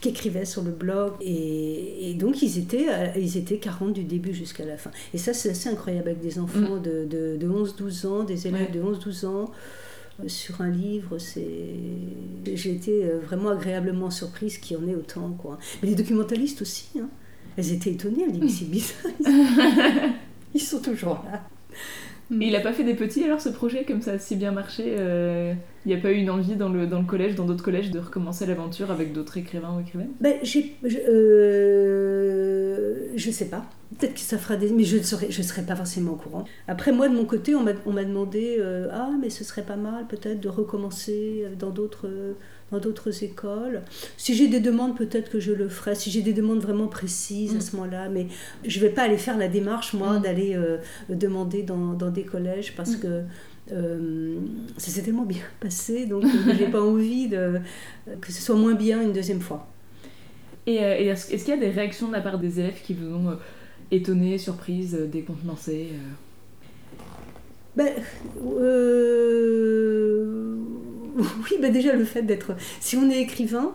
qui 0.00 0.08
écrivaient 0.10 0.44
sur 0.44 0.62
le 0.62 0.70
blog. 0.70 1.12
Et, 1.20 2.10
et 2.10 2.14
donc, 2.14 2.40
ils 2.42 2.58
étaient, 2.58 2.86
euh, 2.88 3.08
ils 3.16 3.36
étaient 3.36 3.58
40 3.58 3.92
du 3.92 4.04
début 4.04 4.32
jusqu'à 4.32 4.64
la 4.64 4.76
fin. 4.76 4.90
Et 5.12 5.18
ça, 5.18 5.34
c'est 5.34 5.50
assez 5.50 5.68
incroyable 5.68 6.08
avec 6.10 6.20
des 6.20 6.38
enfants 6.38 6.76
de, 6.78 7.04
de, 7.04 7.36
de 7.36 7.48
11-12 7.48 8.06
ans, 8.06 8.22
des 8.24 8.46
élèves 8.46 8.68
Ouais. 8.72 8.78
de 8.78 8.80
11-12 8.82 9.26
ans. 9.26 9.50
euh, 10.22 10.28
Sur 10.28 10.60
un 10.60 10.70
livre, 10.70 11.18
c'est. 11.18 11.44
J'ai 12.54 12.70
été 12.72 13.04
euh, 13.04 13.18
vraiment 13.20 13.48
agréablement 13.50 14.10
surprise 14.10 14.58
qu'il 14.58 14.76
y 14.76 14.80
en 14.80 14.86
ait 14.86 14.94
autant. 14.94 15.30
Quoi. 15.32 15.58
Mais 15.82 15.88
les 15.88 15.94
documentalistes 15.96 16.62
aussi, 16.62 16.86
hein. 17.00 17.08
elles 17.56 17.72
étaient 17.72 17.90
étonnées. 17.90 18.24
Elles 18.28 18.38
disaient, 18.38 18.66
mais 18.70 18.78
c'est 18.78 19.26
bizarre. 19.26 20.10
Ils 20.54 20.60
sont 20.60 20.78
toujours 20.80 21.24
là. 21.30 21.44
Et 22.30 22.46
il 22.46 22.56
a 22.56 22.60
pas 22.60 22.72
fait 22.72 22.84
des 22.84 22.94
petits 22.94 23.24
alors 23.24 23.40
ce 23.40 23.48
projet 23.48 23.84
comme 23.84 24.00
ça 24.00 24.12
a 24.12 24.18
si 24.18 24.36
bien 24.36 24.50
marché 24.50 24.96
euh, 24.98 25.52
Il 25.84 25.92
n'y 25.92 25.94
a 25.94 26.00
pas 26.00 26.10
eu 26.10 26.16
une 26.16 26.30
envie 26.30 26.56
dans 26.56 26.68
le, 26.68 26.86
dans 26.86 27.00
le 27.00 27.06
collège, 27.06 27.34
dans 27.34 27.44
d'autres 27.44 27.64
collèges, 27.64 27.90
de 27.90 27.98
recommencer 27.98 28.46
l'aventure 28.46 28.90
avec 28.90 29.12
d'autres 29.12 29.36
écrivains 29.36 29.76
ou 29.76 29.80
écrivaines? 29.80 30.12
Ben, 30.20 30.36
j'ai, 30.42 30.74
je, 30.82 30.98
euh, 31.08 33.12
je 33.16 33.30
sais 33.30 33.48
pas. 33.48 33.64
Peut-être 33.98 34.14
que 34.14 34.20
ça 34.20 34.38
fera 34.38 34.56
des. 34.56 34.70
Mais 34.70 34.84
je 34.84 34.96
ne 34.96 35.02
serai, 35.02 35.30
je 35.30 35.42
serai 35.42 35.62
pas 35.62 35.76
forcément 35.76 36.12
au 36.12 36.16
courant. 36.16 36.44
Après, 36.66 36.92
moi, 36.92 37.08
de 37.08 37.14
mon 37.14 37.26
côté, 37.26 37.54
on 37.54 37.62
m'a, 37.62 37.72
on 37.86 37.92
m'a 37.92 38.04
demandé 38.04 38.56
euh, 38.58 38.88
Ah, 38.90 39.10
mais 39.20 39.30
ce 39.30 39.44
serait 39.44 39.62
pas 39.62 39.76
mal 39.76 40.06
peut-être 40.08 40.40
de 40.40 40.48
recommencer 40.48 41.44
dans 41.58 41.70
d'autres, 41.70 42.08
dans 42.74 42.80
d'autres 42.80 43.22
écoles. 43.24 43.82
Si 44.16 44.34
j'ai 44.34 44.48
des 44.48 44.60
demandes, 44.60 44.96
peut-être 44.96 45.30
que 45.30 45.40
je 45.40 45.52
le 45.52 45.68
ferai. 45.68 45.94
Si 45.94 46.10
j'ai 46.10 46.22
des 46.22 46.32
demandes 46.32 46.60
vraiment 46.60 46.86
précises 46.88 47.54
Mm. 47.54 47.56
à 47.56 47.60
ce 47.60 47.76
moment-là. 47.76 48.08
Mais 48.08 48.26
je 48.66 48.80
vais 48.80 48.90
pas 48.90 49.02
aller 49.02 49.16
faire 49.18 49.38
la 49.38 49.48
démarche, 49.48 49.92
moi, 49.94 50.18
Mm. 50.18 50.22
d'aller 50.22 50.54
euh, 50.54 50.78
demander 51.08 51.62
dans, 51.62 51.92
dans 51.94 52.10
des 52.10 52.24
collèges 52.24 52.74
parce 52.76 52.96
Mm. 52.96 53.00
que. 53.00 53.22
euh, 53.72 54.34
ça 54.76 54.90
s'est 54.90 55.00
tellement 55.02 55.24
bien 55.24 55.42
passé, 55.60 56.04
donc 56.04 56.22
euh, 56.24 56.28
j'ai 56.58 56.66
pas 56.66 56.82
envie 56.82 57.28
de, 57.28 57.60
que 58.20 58.30
ce 58.30 58.42
soit 58.42 58.56
moins 58.56 58.74
bien 58.74 59.00
une 59.00 59.12
deuxième 59.14 59.40
fois. 59.40 59.66
Et, 60.66 60.74
et 60.74 61.06
est-ce, 61.06 61.28
qu'il 61.34 61.48
y 61.48 61.52
a 61.52 61.56
des 61.56 61.70
réactions 61.70 62.08
de 62.08 62.12
la 62.12 62.20
part 62.20 62.38
des 62.38 62.60
élèves 62.60 62.80
qui 62.84 62.92
vous 62.92 63.14
ont 63.14 63.38
étonné, 63.90 64.36
surprise, 64.36 64.92
décontenancé 65.10 65.88
Ben, 67.76 67.88
euh, 68.60 68.83
oui, 71.44 71.56
ben 71.60 71.72
déjà 71.72 71.94
le 71.94 72.04
fait 72.04 72.22
d'être. 72.22 72.52
Si 72.80 72.96
on 72.96 73.08
est 73.10 73.20
écrivain, 73.20 73.72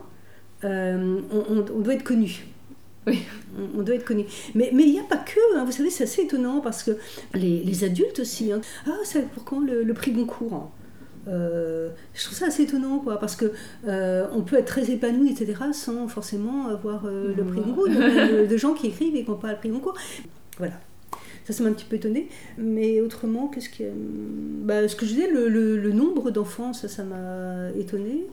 euh, 0.63 1.19
on, 1.31 1.53
on- 1.53 1.65
on 1.75 1.79
doit 1.79 1.93
être 1.93 2.03
connu. 2.03 2.45
Oui. 3.07 3.19
On, 3.57 3.79
on 3.79 3.81
doit 3.83 3.95
être 3.95 4.05
connu. 4.05 4.25
Mais 4.55 4.69
mais 4.73 4.83
il 4.83 4.91
n'y 4.91 4.99
a 4.99 5.03
pas 5.03 5.17
que, 5.17 5.39
hein, 5.57 5.63
vous 5.65 5.71
savez, 5.71 5.89
c'est 5.89 6.03
assez 6.03 6.23
étonnant 6.23 6.59
parce 6.59 6.83
que 6.83 6.91
les, 7.33 7.63
les 7.63 7.83
adultes 7.83 8.19
aussi. 8.19 8.51
hein. 8.51 8.61
ah, 8.87 8.91
c'est 9.03 9.27
pour 9.29 9.43
quand 9.45 9.61
le, 9.61 9.83
le 9.83 9.93
prix 9.93 10.11
Goncourt 10.11 10.53
hein. 10.53 10.69
Euh, 11.27 11.89
je 12.15 12.23
trouve 12.23 12.37
ça 12.37 12.47
assez 12.47 12.63
étonnant, 12.63 12.97
quoi, 12.99 13.19
parce 13.19 13.35
que 13.35 13.51
euh, 13.87 14.25
on 14.33 14.41
peut 14.41 14.55
être 14.57 14.65
très 14.65 14.89
épanoui, 14.89 15.29
etc., 15.31 15.53
sans 15.73 16.07
forcément 16.07 16.69
avoir 16.69 17.05
euh, 17.05 17.33
le 17.35 17.43
prix. 17.43 17.59
Goncourt. 17.61 17.87
Il 17.87 17.93
y 17.95 17.97
a 18.01 18.09
plein 18.09 18.27
de, 18.27 18.45
de 18.47 18.57
gens 18.57 18.73
qui 18.73 18.87
écrivent 18.87 19.15
et 19.15 19.23
qui 19.23 19.29
n'ont 19.29 19.37
pas 19.37 19.51
le 19.51 19.57
prix 19.57 19.69
Goncourt. 19.69 19.95
Voilà. 20.57 20.73
Ça, 21.49 21.53
ça 21.53 21.63
m'a 21.63 21.69
un 21.69 21.73
petit 21.73 21.85
peu 21.85 21.95
étonné. 21.95 22.27
Mais 22.57 23.01
autrement, 23.01 23.47
qu'est-ce 23.47 23.69
que. 23.69 23.83
Bah, 24.63 24.87
ce 24.87 24.95
que 24.95 25.05
je 25.05 25.13
disais, 25.13 25.29
le, 25.31 25.49
le- 25.49 25.77
le 25.77 25.91
nombre 25.91 26.29
d'enfants, 26.31 26.73
ça, 26.73 26.87
ça 26.87 27.03
m'a 27.03 27.71
étonné, 27.77 28.25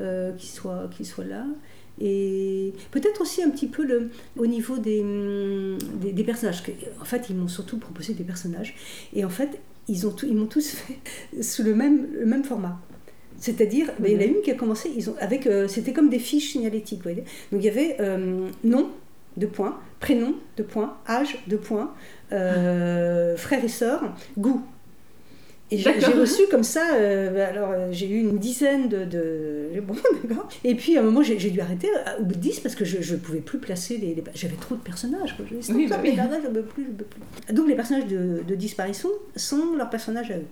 euh, 0.00 0.32
qu'ils 0.32 0.50
soient, 0.50 0.88
qu'ils 0.94 1.06
soient 1.06 1.24
là. 1.24 1.46
Et 2.00 2.72
peut-être 2.92 3.22
aussi 3.22 3.42
un 3.42 3.50
petit 3.50 3.66
peu 3.66 3.84
le, 3.84 4.10
au 4.36 4.46
niveau 4.46 4.78
des, 4.78 5.02
des, 6.00 6.12
des 6.12 6.24
personnages. 6.24 6.62
En 7.00 7.04
fait, 7.04 7.28
ils 7.30 7.36
m'ont 7.36 7.48
surtout 7.48 7.78
proposé 7.78 8.14
des 8.14 8.24
personnages. 8.24 8.74
Et 9.14 9.24
en 9.24 9.28
fait, 9.30 9.58
ils, 9.88 10.06
ont 10.06 10.10
tout- 10.12 10.26
ils 10.26 10.34
m'ont 10.36 10.46
tous 10.46 10.68
fait 10.70 10.98
sous 11.42 11.62
le 11.62 11.74
même, 11.74 12.06
le 12.12 12.26
même 12.26 12.44
format. 12.44 12.80
C'est-à-dire, 13.40 13.86
bah, 13.98 14.08
il 14.08 14.14
y 14.14 14.16
en 14.16 14.20
a 14.20 14.24
une 14.24 14.40
qui 14.42 14.50
a 14.50 14.54
commencé, 14.54 14.90
ils 14.96 15.10
ont, 15.10 15.14
avec, 15.20 15.46
euh, 15.46 15.68
c'était 15.68 15.92
comme 15.92 16.08
des 16.10 16.18
fiches 16.18 16.52
signalétiques. 16.52 16.98
Vous 16.98 17.04
voyez 17.04 17.24
Donc 17.52 17.60
il 17.62 17.64
y 17.64 17.68
avait 17.68 17.96
euh, 18.00 18.48
nom, 18.64 18.90
deux 19.38 19.46
points, 19.48 19.78
prénom, 20.00 20.34
deux 20.56 20.64
points, 20.64 20.96
âge, 21.08 21.38
deux 21.46 21.56
points, 21.58 21.92
euh, 22.32 23.36
frères 23.36 23.64
et 23.64 23.68
sœurs, 23.68 24.02
goût. 24.36 24.62
Et 25.70 25.76
j'ai 25.76 25.90
reçu 25.92 26.42
comme 26.50 26.62
ça, 26.62 26.94
euh, 26.94 27.46
alors 27.50 27.70
euh, 27.72 27.88
j'ai 27.92 28.08
eu 28.08 28.20
une 28.20 28.38
dizaine 28.38 28.88
de. 28.88 29.04
de... 29.04 29.68
Bon, 29.86 29.94
d'accord. 30.24 30.48
Et 30.64 30.74
puis 30.74 30.96
à 30.96 31.00
un 31.00 31.02
moment, 31.04 31.22
j'ai 31.22 31.36
dû 31.36 31.60
arrêter 31.60 31.88
euh, 31.88 32.20
au 32.20 32.24
bout 32.24 32.34
de 32.34 32.40
10 32.40 32.60
parce 32.60 32.74
que 32.74 32.86
je 32.86 33.12
ne 33.14 33.18
pouvais 33.18 33.40
plus 33.40 33.58
placer 33.58 33.98
les. 33.98 34.14
les- 34.14 34.24
J'avais 34.34 34.56
trop 34.56 34.76
de 34.76 34.80
personnages. 34.80 35.36
Quoi. 35.36 35.44
Je 35.48 35.54
me 35.54 35.60
disais, 35.60 35.74
Oui, 35.74 35.86
stop, 35.86 35.98
bah 35.98 36.02
les 36.04 36.10
oui. 36.10 36.16
personnages, 36.16 36.42
je 36.44 36.48
ne 36.48 36.54
peux 36.54 36.62
plus, 36.62 36.84
je 36.84 36.90
peux 36.92 37.04
plus. 37.04 37.54
Donc 37.54 37.68
les 37.68 37.74
personnages 37.74 38.06
de, 38.06 38.42
de 38.48 38.54
disparition 38.54 39.10
sont 39.36 39.74
leurs 39.76 39.90
personnages 39.90 40.30
à 40.30 40.38
eux. 40.38 40.46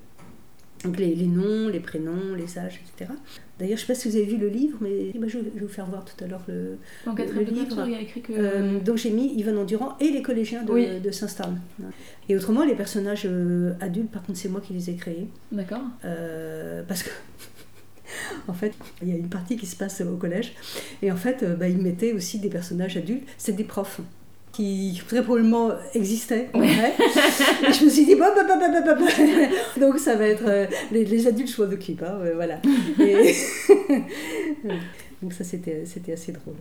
Donc 0.85 0.99
les, 0.99 1.15
les 1.15 1.27
noms, 1.27 1.69
les 1.69 1.81
prénoms, 1.81 2.35
les 2.37 2.59
âges, 2.59 2.79
etc. 2.95 3.11
D'ailleurs, 3.59 3.79
je 3.79 3.83
ne 3.83 3.87
sais 3.87 3.93
pas 3.95 3.99
si 3.99 4.09
vous 4.11 4.17
avez 4.17 4.27
vu 4.27 4.37
le 4.37 4.49
livre, 4.49 4.77
mais 4.83 5.13
bah, 5.19 5.27
je, 5.29 5.39
je 5.39 5.45
vais 5.45 5.61
vous 5.61 5.69
faire 5.69 5.87
voir 5.87 6.05
tout 6.05 6.23
à 6.23 6.27
l'heure 6.27 6.43
le, 6.47 6.77
En 7.07 7.15
Le 7.15 7.25
de 7.45 7.51
livre, 7.51 7.85
il 7.87 7.93
y 7.93 7.95
a 7.95 8.01
écrit 8.03 8.21
que. 8.21 8.33
euh, 8.37 8.79
donc 8.81 8.99
j'ai 8.99 9.11
mis 9.11 9.33
Yvonne 9.35 9.57
Endurant 9.57 9.97
et 9.99 10.11
les 10.11 10.21
collégiens 10.21 10.63
de, 10.63 10.71
Oui. 10.73 11.01
de 11.01 11.11
Saint-Stan. 11.11 11.55
Et 12.29 12.37
autrement, 12.37 12.65
les 12.67 12.75
personnages 12.75 13.23
euh, 13.25 13.73
adultes, 13.81 14.11
par 14.11 14.23
contre, 14.23 14.39
c'est 14.39 14.51
moi 14.51 14.61
qui 14.61 14.75
les 14.75 14.91
ai 14.91 14.95
créés. 14.95 15.29
D'accord. 15.53 15.81
Euh, 16.05 16.83
parce 16.87 17.03
que, 17.03 17.09
en 18.49 18.53
fait, 18.53 18.75
il 19.01 19.09
y 19.09 19.13
a 19.13 19.17
une 19.17 19.31
partie 19.31 19.57
qui 19.57 19.65
se 19.67 19.77
passe 19.77 20.03
au 20.03 20.17
collège. 20.17 20.53
Et 21.01 21.11
en 21.11 21.17
fait, 21.17 21.43
bah, 21.59 21.69
ils 21.69 21.79
mettaient 21.79 22.13
aussi 22.13 22.39
des 22.39 22.51
personnages 22.51 22.97
adultes. 22.99 23.27
C'est 23.39 23.53
des 23.57 23.65
profs 23.65 24.01
qui 24.57 25.01
très 25.07 25.23
probablement 25.23 25.71
en 26.55 26.59
vrai. 26.59 26.95
Et 27.69 27.73
je 27.73 27.85
me 27.85 27.91
suis 27.91 28.05
dit, 28.07 28.15
bah, 28.15 28.33
bah, 28.35 28.43
bah, 28.49 28.57
bah, 28.59 28.69
bah, 28.73 28.95
bah, 28.95 28.95
bah. 29.01 29.81
donc 29.81 29.99
ça 29.99 30.17
va 30.17 30.27
être 30.27 30.47
euh, 30.47 30.67
les, 30.93 31.05
les 31.05 31.27
adultes, 31.27 31.55
je 31.55 31.63
m'en 31.63 31.71
occupe, 31.71 32.03
hein, 32.03 32.19
euh, 32.23 32.33
voilà. 32.35 32.61
Et- 33.01 33.35
donc 35.23 35.33
ça, 35.33 35.45
c'était 35.45 35.85
c'était 35.85 36.13
assez 36.13 36.33
drôle. 36.33 36.55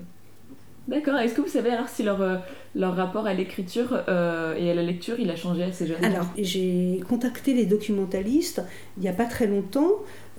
D'accord. 0.87 1.15
Est-ce 1.17 1.33
que 1.33 1.41
vous 1.41 1.47
savez 1.47 1.71
alors 1.71 1.89
si 1.89 2.03
leur, 2.03 2.21
euh, 2.21 2.35
leur 2.75 2.95
rapport 2.95 3.25
à 3.25 3.33
l'écriture 3.33 4.03
euh, 4.07 4.55
et 4.55 4.69
à 4.69 4.75
la 4.75 4.83
lecture, 4.83 5.15
il 5.19 5.31
a 5.31 5.35
changé 5.35 5.63
assez 5.63 5.87
jeune 5.87 6.03
Alors, 6.05 6.27
j'ai 6.37 7.01
contacté 7.09 7.55
les 7.55 7.65
documentalistes 7.65 8.61
il 8.97 9.01
n'y 9.01 9.09
a 9.09 9.13
pas 9.13 9.25
très 9.25 9.47
longtemps. 9.47 9.91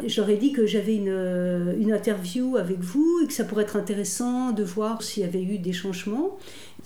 J'aurais 0.06 0.36
dit 0.36 0.52
que 0.52 0.64
j'avais 0.66 0.94
une, 0.94 1.08
euh, 1.08 1.74
une 1.80 1.92
interview 1.92 2.56
avec 2.58 2.78
vous 2.78 3.20
et 3.24 3.26
que 3.26 3.32
ça 3.32 3.42
pourrait 3.44 3.64
être 3.64 3.76
intéressant 3.76 4.52
de 4.52 4.62
voir 4.62 5.02
s'il 5.02 5.24
y 5.24 5.26
avait 5.26 5.42
eu 5.42 5.58
des 5.58 5.72
changements. 5.72 6.36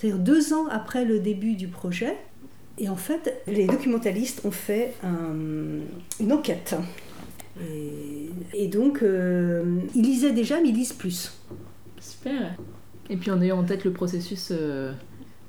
C'est-à-dire 0.00 0.18
deux 0.18 0.54
ans 0.54 0.66
après 0.70 1.04
le 1.04 1.18
début 1.18 1.54
du 1.56 1.68
projet. 1.68 2.16
Et 2.78 2.88
en 2.88 2.96
fait, 2.96 3.42
les 3.46 3.66
documentalistes 3.66 4.40
ont 4.46 4.50
fait 4.50 4.94
un- 5.02 5.82
une 6.18 6.32
enquête. 6.32 6.74
Et, 7.60 8.30
et 8.54 8.68
donc, 8.68 9.02
euh, 9.02 9.62
ils 9.94 10.02
lisaient 10.02 10.32
déjà, 10.32 10.58
mais 10.62 10.70
ils 10.70 10.74
lisent 10.74 10.94
plus. 10.94 11.34
Super. 12.00 12.54
Et 13.10 13.16
puis 13.18 13.30
en 13.30 13.42
ayant 13.42 13.58
en 13.58 13.64
tête 13.64 13.84
le 13.84 13.92
processus, 13.92 14.48
euh, 14.52 14.92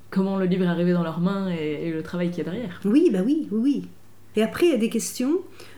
comment 0.09 0.35
le 0.35 0.45
livre 0.45 0.65
est 0.65 0.67
arrivé 0.67 0.91
dans 0.91 1.03
leurs 1.03 1.21
mains 1.21 1.49
et, 1.49 1.87
et 1.87 1.91
le 1.93 2.03
travail 2.03 2.29
qu'il 2.29 2.39
y 2.39 2.41
a 2.41 2.51
derrière. 2.51 2.81
Oui, 2.83 3.09
bah 3.13 3.19
oui, 3.25 3.47
oui, 3.51 3.59
oui. 3.61 3.87
Et 4.35 4.43
après, 4.43 4.65
il 4.65 4.71
y 4.71 4.75
a 4.75 4.77
des 4.77 4.89
questions. 4.89 5.35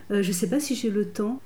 Euh, 0.10 0.24
je 0.24 0.30
ne 0.30 0.34
sais 0.34 0.50
pas 0.50 0.60
si 0.60 0.74
j'ai 0.76 0.90
le 0.90 1.06
temps. 1.06 1.40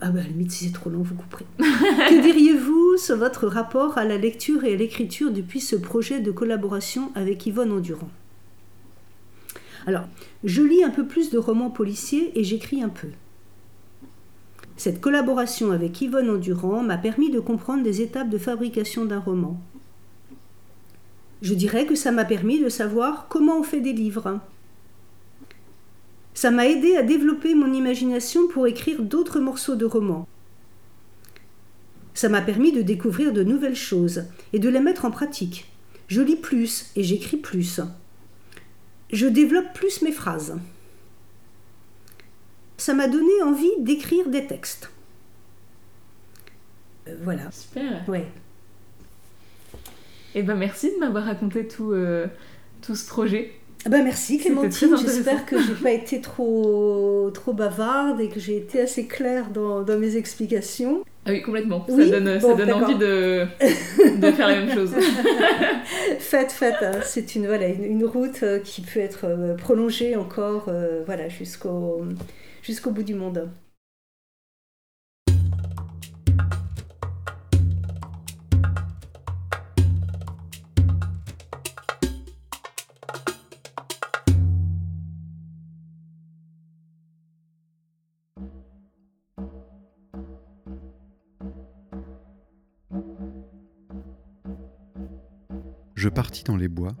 Ah 0.00 0.10
bah 0.10 0.20
à 0.20 0.22
la 0.22 0.28
limite, 0.28 0.50
si 0.50 0.66
c'est 0.66 0.72
trop 0.72 0.90
long, 0.90 1.02
vous 1.02 1.14
couperez. 1.14 1.46
que 1.58 2.22
diriez-vous 2.22 2.96
sur 2.98 3.16
votre 3.16 3.46
rapport 3.46 3.96
à 3.96 4.04
la 4.04 4.18
lecture 4.18 4.64
et 4.64 4.74
à 4.74 4.76
l'écriture 4.76 5.30
depuis 5.30 5.60
ce 5.60 5.76
projet 5.76 6.20
de 6.20 6.30
collaboration 6.30 7.12
avec 7.14 7.46
Yvonne 7.46 7.72
Endurant 7.72 8.10
Alors, 9.86 10.06
je 10.42 10.62
lis 10.62 10.82
un 10.82 10.90
peu 10.90 11.06
plus 11.06 11.30
de 11.30 11.38
romans 11.38 11.70
policiers 11.70 12.38
et 12.38 12.44
j'écris 12.44 12.82
un 12.82 12.88
peu. 12.88 13.08
Cette 14.76 15.00
collaboration 15.00 15.70
avec 15.70 16.00
Yvonne 16.00 16.30
Endurant 16.30 16.82
m'a 16.82 16.98
permis 16.98 17.30
de 17.30 17.40
comprendre 17.40 17.84
des 17.84 18.02
étapes 18.02 18.28
de 18.28 18.38
fabrication 18.38 19.04
d'un 19.04 19.20
roman. 19.20 19.60
Je 21.42 21.54
dirais 21.54 21.86
que 21.86 21.94
ça 21.94 22.10
m'a 22.10 22.24
permis 22.24 22.58
de 22.58 22.68
savoir 22.68 23.28
comment 23.28 23.58
on 23.58 23.62
fait 23.62 23.80
des 23.80 23.92
livres. 23.92 24.40
Ça 26.34 26.50
m'a 26.50 26.66
aidé 26.66 26.96
à 26.96 27.02
développer 27.02 27.54
mon 27.54 27.72
imagination 27.72 28.48
pour 28.48 28.66
écrire 28.66 29.02
d'autres 29.02 29.40
morceaux 29.40 29.76
de 29.76 29.84
romans. 29.84 30.28
Ça 32.12 32.28
m'a 32.28 32.42
permis 32.42 32.72
de 32.72 32.82
découvrir 32.82 33.32
de 33.32 33.42
nouvelles 33.42 33.76
choses 33.76 34.24
et 34.52 34.58
de 34.58 34.68
les 34.68 34.80
mettre 34.80 35.04
en 35.04 35.10
pratique. 35.10 35.70
Je 36.08 36.20
lis 36.20 36.36
plus 36.36 36.90
et 36.96 37.02
j'écris 37.02 37.38
plus. 37.38 37.80
Je 39.12 39.26
développe 39.26 39.72
plus 39.74 40.02
mes 40.02 40.12
phrases 40.12 40.54
ça 42.84 42.92
m'a 42.94 43.08
donné 43.08 43.42
envie 43.42 43.72
d'écrire 43.78 44.28
des 44.28 44.46
textes. 44.46 44.90
Euh, 47.08 47.16
voilà. 47.22 47.50
Super. 47.50 48.06
Ouais. 48.08 48.26
Et 50.34 50.42
ben 50.42 50.54
merci 50.54 50.92
de 50.92 50.98
m'avoir 50.98 51.24
raconté 51.24 51.66
tout, 51.66 51.92
euh, 51.92 52.26
tout 52.82 52.94
ce 52.94 53.08
projet. 53.08 53.52
Ah 53.86 53.90
bah 53.90 54.02
merci 54.02 54.38
Clémentine, 54.38 54.96
j'espère 54.96 55.44
que 55.44 55.60
j'ai 55.60 55.74
pas 55.74 55.90
été 55.92 56.20
trop, 56.20 57.30
trop 57.34 57.52
bavarde 57.52 58.20
et 58.20 58.28
que 58.28 58.40
j'ai 58.40 58.56
été 58.56 58.80
assez 58.80 59.06
claire 59.06 59.50
dans, 59.50 59.82
dans 59.82 59.98
mes 59.98 60.16
explications. 60.16 61.04
Ah 61.26 61.30
oui, 61.32 61.42
complètement. 61.42 61.84
Oui, 61.88 62.08
ça 62.10 62.20
donne, 62.20 62.40
ça 62.40 62.54
donne 62.54 62.72
envie 62.72 62.96
de, 62.96 63.46
de 64.20 64.30
faire 64.30 64.48
la 64.48 64.60
même 64.60 64.70
chose. 64.74 64.90
Faites, 66.18 66.52
faites, 66.52 66.82
hein, 66.82 67.00
c'est 67.02 67.34
une, 67.34 67.46
voilà, 67.46 67.68
une, 67.68 67.84
une 67.84 68.04
route 68.04 68.42
euh, 68.42 68.58
qui 68.58 68.80
peut 68.80 69.00
être 69.00 69.24
euh, 69.24 69.54
prolongée 69.54 70.16
encore 70.16 70.66
euh, 70.68 71.02
voilà, 71.06 71.28
jusqu'au 71.28 72.02
jusqu'au 72.62 72.90
bout 72.90 73.02
du 73.02 73.14
monde. 73.14 73.48
Je 96.04 96.10
partis 96.10 96.44
dans 96.44 96.58
les 96.58 96.68
bois, 96.68 96.94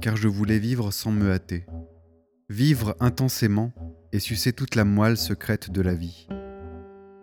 car 0.00 0.16
je 0.16 0.26
voulais 0.26 0.58
vivre 0.58 0.90
sans 0.90 1.10
me 1.10 1.30
hâter, 1.30 1.66
vivre 2.48 2.96
intensément 2.98 3.74
et 4.10 4.20
sucer 4.20 4.54
toute 4.54 4.74
la 4.74 4.86
moelle 4.86 5.18
secrète 5.18 5.70
de 5.70 5.82
la 5.82 5.94
vie. 5.94 6.26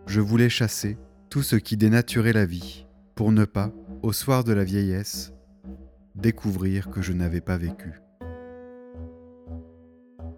Je 0.06 0.22
voulais 0.22 0.50
chasser 0.50 1.00
tout 1.32 1.42
ce 1.42 1.56
qui 1.56 1.78
dénaturait 1.78 2.32
la 2.32 2.46
vie, 2.46 2.86
pour 3.16 3.32
ne 3.32 3.44
pas, 3.44 3.74
au 4.04 4.14
soir 4.14 4.44
de 4.44 4.54
la 4.54 4.64
vieillesse, 4.64 5.34
découvrir 6.14 6.92
que 6.92 7.02
je 7.02 7.14
n'avais 7.14 7.42
pas 7.42 7.58
vécu. 7.58 8.00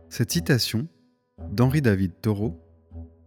Cette 0.08 0.32
citation 0.32 0.88
d'Henri 1.52 1.82
David 1.82 2.14
Thoreau 2.22 2.58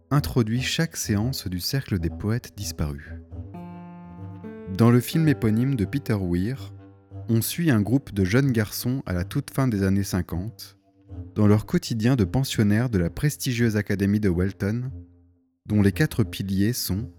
introduit 0.09 0.61
chaque 0.61 0.97
séance 0.97 1.47
du 1.47 1.59
Cercle 1.59 1.99
des 1.99 2.09
poètes 2.09 2.57
disparus. 2.57 3.13
Dans 4.75 4.89
le 4.89 4.99
film 4.99 5.27
éponyme 5.27 5.75
de 5.75 5.85
Peter 5.85 6.17
Weir, 6.19 6.73
on 7.29 7.43
suit 7.43 7.69
un 7.69 7.79
groupe 7.79 8.11
de 8.11 8.25
jeunes 8.25 8.51
garçons 8.51 9.03
à 9.05 9.13
la 9.13 9.23
toute 9.23 9.51
fin 9.51 9.67
des 9.67 9.83
années 9.83 10.03
50, 10.03 10.77
dans 11.35 11.45
leur 11.45 11.67
quotidien 11.67 12.15
de 12.15 12.23
pensionnaires 12.23 12.89
de 12.89 12.97
la 12.97 13.11
prestigieuse 13.11 13.77
académie 13.77 14.19
de 14.19 14.29
Welton, 14.29 14.89
dont 15.67 15.83
les 15.83 15.91
quatre 15.91 16.23
piliers 16.23 16.73
sont 16.73 17.11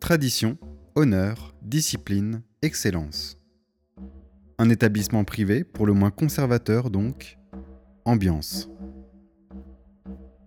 tradition, 0.00 0.58
honneur, 0.94 1.54
discipline, 1.62 2.42
excellence. 2.60 3.38
Un 4.58 4.68
établissement 4.68 5.24
privé, 5.24 5.64
pour 5.64 5.86
le 5.86 5.94
moins 5.94 6.10
conservateur 6.10 6.90
donc, 6.90 7.38
ambiance. 8.04 8.68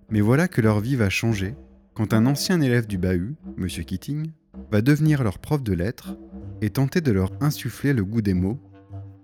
Mais 0.09 0.21
voilà 0.21 0.47
que 0.47 0.61
leur 0.61 0.79
vie 0.79 0.95
va 0.95 1.09
changer 1.09 1.55
quand 1.95 2.13
un 2.13 2.27
ancien 2.27 2.61
élève 2.61 2.85
du 2.85 2.99
bahut, 2.99 3.35
M. 3.57 3.67
Keating, 3.67 4.31
va 4.69 4.81
devenir 4.81 5.23
leur 5.23 5.39
prof 5.39 5.63
de 5.63 5.73
lettres 5.73 6.15
et 6.61 6.69
tenter 6.69 7.01
de 7.01 7.11
leur 7.11 7.31
insuffler 7.41 7.93
le 7.93 8.03
goût 8.03 8.21
des 8.21 8.33
mots, 8.33 8.59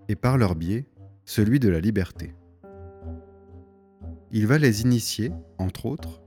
et 0.09 0.15
par 0.15 0.37
leur 0.37 0.55
biais, 0.55 0.85
celui 1.25 1.59
de 1.59 1.69
la 1.69 1.79
liberté. 1.79 2.33
Il 4.31 4.47
va 4.47 4.57
les 4.57 4.81
initier, 4.81 5.31
entre 5.57 5.85
autres, 5.85 6.21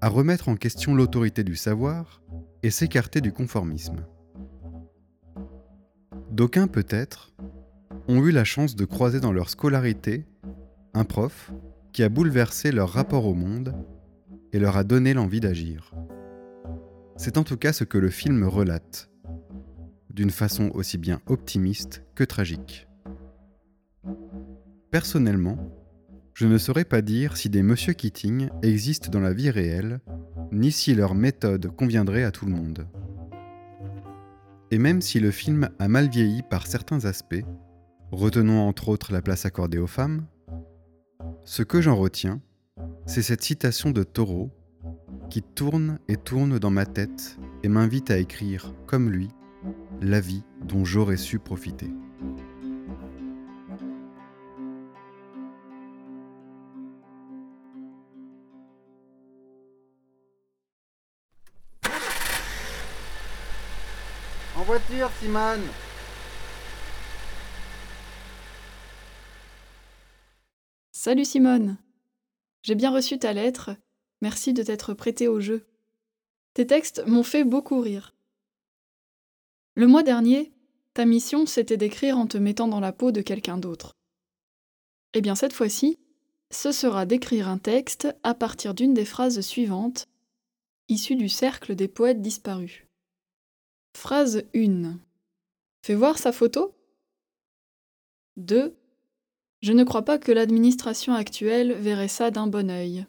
à 0.00 0.08
remettre 0.08 0.48
en 0.48 0.56
question 0.56 0.94
l'autorité 0.94 1.44
du 1.44 1.56
savoir 1.56 2.22
et 2.62 2.70
s'écarter 2.70 3.20
du 3.20 3.32
conformisme. 3.32 4.06
D'aucuns 6.30 6.68
peut-être 6.68 7.34
ont 8.08 8.24
eu 8.24 8.30
la 8.30 8.44
chance 8.44 8.76
de 8.76 8.84
croiser 8.84 9.20
dans 9.20 9.32
leur 9.32 9.50
scolarité 9.50 10.26
un 10.94 11.04
prof 11.04 11.52
qui 11.92 12.02
a 12.02 12.08
bouleversé 12.08 12.72
leur 12.72 12.90
rapport 12.90 13.26
au 13.26 13.34
monde 13.34 13.74
et 14.52 14.58
leur 14.58 14.76
a 14.76 14.84
donné 14.84 15.14
l'envie 15.14 15.40
d'agir. 15.40 15.92
C'est 17.16 17.36
en 17.36 17.44
tout 17.44 17.56
cas 17.56 17.72
ce 17.72 17.84
que 17.84 17.98
le 17.98 18.10
film 18.10 18.44
relate, 18.44 19.10
d'une 20.08 20.30
façon 20.30 20.70
aussi 20.74 20.98
bien 20.98 21.20
optimiste 21.26 22.04
que 22.14 22.24
tragique. 22.24 22.89
Personnellement, 24.90 25.56
je 26.34 26.46
ne 26.46 26.58
saurais 26.58 26.84
pas 26.84 27.00
dire 27.00 27.36
si 27.36 27.48
des 27.48 27.62
Monsieur 27.62 27.92
Keating 27.92 28.48
existent 28.62 29.08
dans 29.08 29.20
la 29.20 29.32
vie 29.32 29.50
réelle, 29.50 30.00
ni 30.50 30.72
si 30.72 30.96
leur 30.96 31.14
méthode 31.14 31.68
conviendrait 31.76 32.24
à 32.24 32.32
tout 32.32 32.44
le 32.44 32.52
monde. 32.52 32.88
Et 34.72 34.78
même 34.78 35.00
si 35.00 35.20
le 35.20 35.30
film 35.30 35.70
a 35.78 35.86
mal 35.86 36.08
vieilli 36.08 36.42
par 36.42 36.66
certains 36.66 37.04
aspects, 37.04 37.44
retenons 38.10 38.66
entre 38.66 38.88
autres 38.88 39.12
la 39.12 39.22
place 39.22 39.46
accordée 39.46 39.78
aux 39.78 39.86
femmes, 39.86 40.26
ce 41.44 41.62
que 41.62 41.80
j'en 41.80 41.94
retiens, 41.94 42.40
c'est 43.06 43.22
cette 43.22 43.44
citation 43.44 43.92
de 43.92 44.02
Thoreau 44.02 44.50
qui 45.30 45.42
tourne 45.42 46.00
et 46.08 46.16
tourne 46.16 46.58
dans 46.58 46.70
ma 46.70 46.84
tête 46.84 47.38
et 47.62 47.68
m'invite 47.68 48.10
à 48.10 48.18
écrire, 48.18 48.74
comme 48.88 49.08
lui, 49.08 49.28
la 50.00 50.18
vie 50.18 50.42
dont 50.66 50.84
j'aurais 50.84 51.16
su 51.16 51.38
profiter. 51.38 51.90
Voiture, 64.70 65.10
Simone 65.20 65.66
Salut 70.92 71.24
Simone. 71.24 71.76
J'ai 72.62 72.76
bien 72.76 72.92
reçu 72.92 73.18
ta 73.18 73.32
lettre. 73.32 73.70
Merci 74.22 74.52
de 74.52 74.62
t'être 74.62 74.94
prêtée 74.94 75.26
au 75.26 75.40
jeu. 75.40 75.66
Tes 76.54 76.68
textes 76.68 77.02
m'ont 77.04 77.24
fait 77.24 77.42
beaucoup 77.42 77.80
rire. 77.80 78.14
Le 79.74 79.88
mois 79.88 80.04
dernier, 80.04 80.52
ta 80.94 81.04
mission 81.04 81.46
c'était 81.46 81.76
d'écrire 81.76 82.16
en 82.16 82.28
te 82.28 82.38
mettant 82.38 82.68
dans 82.68 82.78
la 82.78 82.92
peau 82.92 83.10
de 83.10 83.22
quelqu'un 83.22 83.58
d'autre. 83.58 83.96
Eh 85.14 85.20
bien 85.20 85.34
cette 85.34 85.52
fois-ci, 85.52 85.98
ce 86.52 86.70
sera 86.70 87.06
d'écrire 87.06 87.48
un 87.48 87.58
texte 87.58 88.06
à 88.22 88.34
partir 88.34 88.74
d'une 88.74 88.94
des 88.94 89.04
phrases 89.04 89.40
suivantes, 89.40 90.06
issues 90.86 91.16
du 91.16 91.28
cercle 91.28 91.74
des 91.74 91.88
poètes 91.88 92.22
disparus. 92.22 92.84
Phrase 94.00 94.44
1. 94.54 94.98
Fais 95.82 95.94
voir 95.94 96.16
sa 96.16 96.32
photo 96.32 96.74
2. 98.38 98.74
Je 99.60 99.72
ne 99.74 99.84
crois 99.84 100.06
pas 100.06 100.18
que 100.18 100.32
l'administration 100.32 101.12
actuelle 101.12 101.74
verrait 101.74 102.08
ça 102.08 102.30
d'un 102.30 102.46
bon 102.46 102.70
œil. 102.70 103.06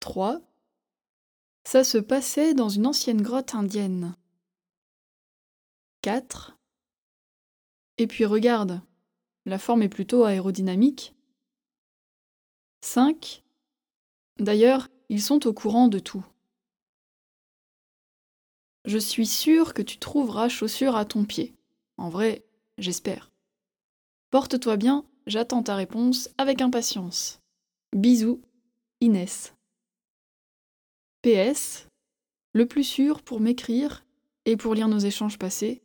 3. 0.00 0.40
Ça 1.62 1.84
se 1.84 1.98
passait 1.98 2.52
dans 2.52 2.68
une 2.68 2.84
ancienne 2.84 3.22
grotte 3.22 3.54
indienne. 3.54 4.16
4. 6.02 6.58
Et 7.98 8.08
puis 8.08 8.24
regarde, 8.24 8.82
la 9.46 9.60
forme 9.60 9.84
est 9.84 9.88
plutôt 9.88 10.24
aérodynamique. 10.24 11.14
5. 12.80 13.44
D'ailleurs, 14.40 14.88
ils 15.08 15.22
sont 15.22 15.46
au 15.46 15.52
courant 15.52 15.86
de 15.86 16.00
tout. 16.00 16.26
Je 18.84 18.98
suis 18.98 19.26
sûre 19.26 19.74
que 19.74 19.82
tu 19.82 19.98
trouveras 19.98 20.48
chaussure 20.48 20.96
à 20.96 21.04
ton 21.04 21.24
pied. 21.24 21.54
En 21.96 22.08
vrai, 22.08 22.44
j'espère. 22.78 23.30
Porte-toi 24.30 24.76
bien, 24.76 25.04
j'attends 25.26 25.62
ta 25.62 25.74
réponse 25.74 26.30
avec 26.38 26.62
impatience. 26.62 27.40
Bisous, 27.94 28.40
Inès. 29.00 29.54
PS. 31.22 31.86
Le 32.52 32.66
plus 32.66 32.84
sûr 32.84 33.22
pour 33.22 33.40
m'écrire 33.40 34.04
et 34.44 34.56
pour 34.56 34.74
lire 34.74 34.88
nos 34.88 34.98
échanges 34.98 35.38
passés, 35.38 35.82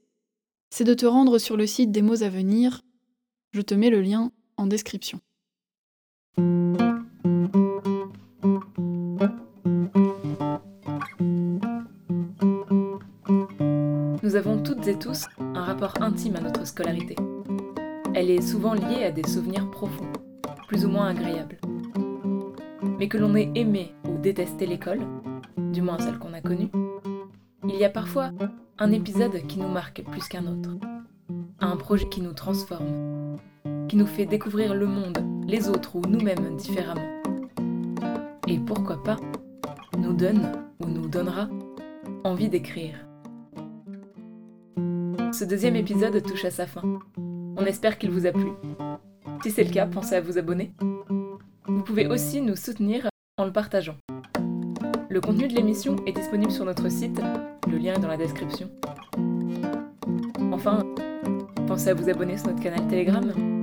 c'est 0.69 0.83
de 0.83 0.93
te 0.93 1.05
rendre 1.05 1.37
sur 1.37 1.57
le 1.57 1.67
site 1.67 1.91
des 1.91 2.01
mots 2.01 2.23
à 2.23 2.29
venir. 2.29 2.81
Je 3.51 3.61
te 3.61 3.73
mets 3.73 3.89
le 3.89 4.01
lien 4.01 4.31
en 4.57 4.67
description. 4.67 5.19
Nous 14.35 14.39
avons 14.39 14.61
toutes 14.61 14.85
et 14.87 14.99
tous 14.99 15.27
un 15.39 15.63
rapport 15.63 15.93
intime 16.01 16.35
à 16.35 16.41
notre 16.41 16.67
scolarité. 16.67 17.15
Elle 18.13 18.29
est 18.29 18.41
souvent 18.41 18.73
liée 18.73 19.05
à 19.05 19.11
des 19.11 19.25
souvenirs 19.25 19.71
profonds, 19.71 20.11
plus 20.67 20.85
ou 20.85 20.89
moins 20.89 21.07
agréables. 21.07 21.57
Mais 22.99 23.07
que 23.07 23.17
l'on 23.17 23.33
ait 23.33 23.49
aimé 23.55 23.95
ou 24.03 24.17
détesté 24.17 24.65
l'école, 24.65 24.99
du 25.71 25.81
moins 25.81 25.99
celle 25.99 26.19
qu'on 26.19 26.33
a 26.33 26.41
connue, 26.41 26.67
il 27.63 27.77
y 27.77 27.85
a 27.85 27.89
parfois 27.89 28.31
un 28.77 28.91
épisode 28.91 29.47
qui 29.47 29.57
nous 29.57 29.69
marque 29.69 30.03
plus 30.03 30.27
qu'un 30.27 30.47
autre. 30.47 30.71
Un 31.61 31.77
projet 31.77 32.09
qui 32.09 32.19
nous 32.19 32.33
transforme, 32.33 33.37
qui 33.87 33.95
nous 33.95 34.05
fait 34.05 34.25
découvrir 34.25 34.75
le 34.75 34.85
monde, 34.85 35.19
les 35.47 35.69
autres 35.69 35.95
ou 35.95 36.01
nous-mêmes 36.01 36.57
différemment. 36.57 37.21
Et 38.49 38.59
pourquoi 38.59 39.01
pas, 39.01 39.15
nous 39.97 40.11
donne 40.11 40.51
ou 40.83 40.87
nous 40.87 41.07
donnera 41.07 41.47
envie 42.25 42.49
d'écrire. 42.49 42.95
Ce 45.37 45.43
deuxième 45.43 45.75
épisode 45.75 46.23
touche 46.23 46.45
à 46.45 46.49
sa 46.49 46.65
fin. 46.65 46.81
On 47.17 47.65
espère 47.65 47.97
qu'il 47.97 48.09
vous 48.09 48.25
a 48.25 48.31
plu. 48.31 48.51
Si 49.43 49.51
c'est 49.51 49.65
le 49.65 49.69
cas, 49.69 49.85
pensez 49.85 50.15
à 50.15 50.21
vous 50.21 50.37
abonner. 50.37 50.71
Vous 51.67 51.83
pouvez 51.83 52.07
aussi 52.07 52.39
nous 52.39 52.55
soutenir 52.55 53.09
en 53.37 53.43
le 53.43 53.51
partageant. 53.51 53.97
Le 55.09 55.19
contenu 55.19 55.49
de 55.49 55.53
l'émission 55.53 55.97
est 56.05 56.13
disponible 56.13 56.53
sur 56.53 56.63
notre 56.63 56.87
site, 56.87 57.19
le 57.67 57.77
lien 57.77 57.95
est 57.95 57.99
dans 57.99 58.07
la 58.07 58.15
description. 58.15 58.71
Enfin, 60.53 60.85
pensez 61.67 61.89
à 61.89 61.95
vous 61.95 62.09
abonner 62.09 62.37
sur 62.37 62.47
notre 62.47 62.63
canal 62.63 62.87
Telegram 62.87 63.54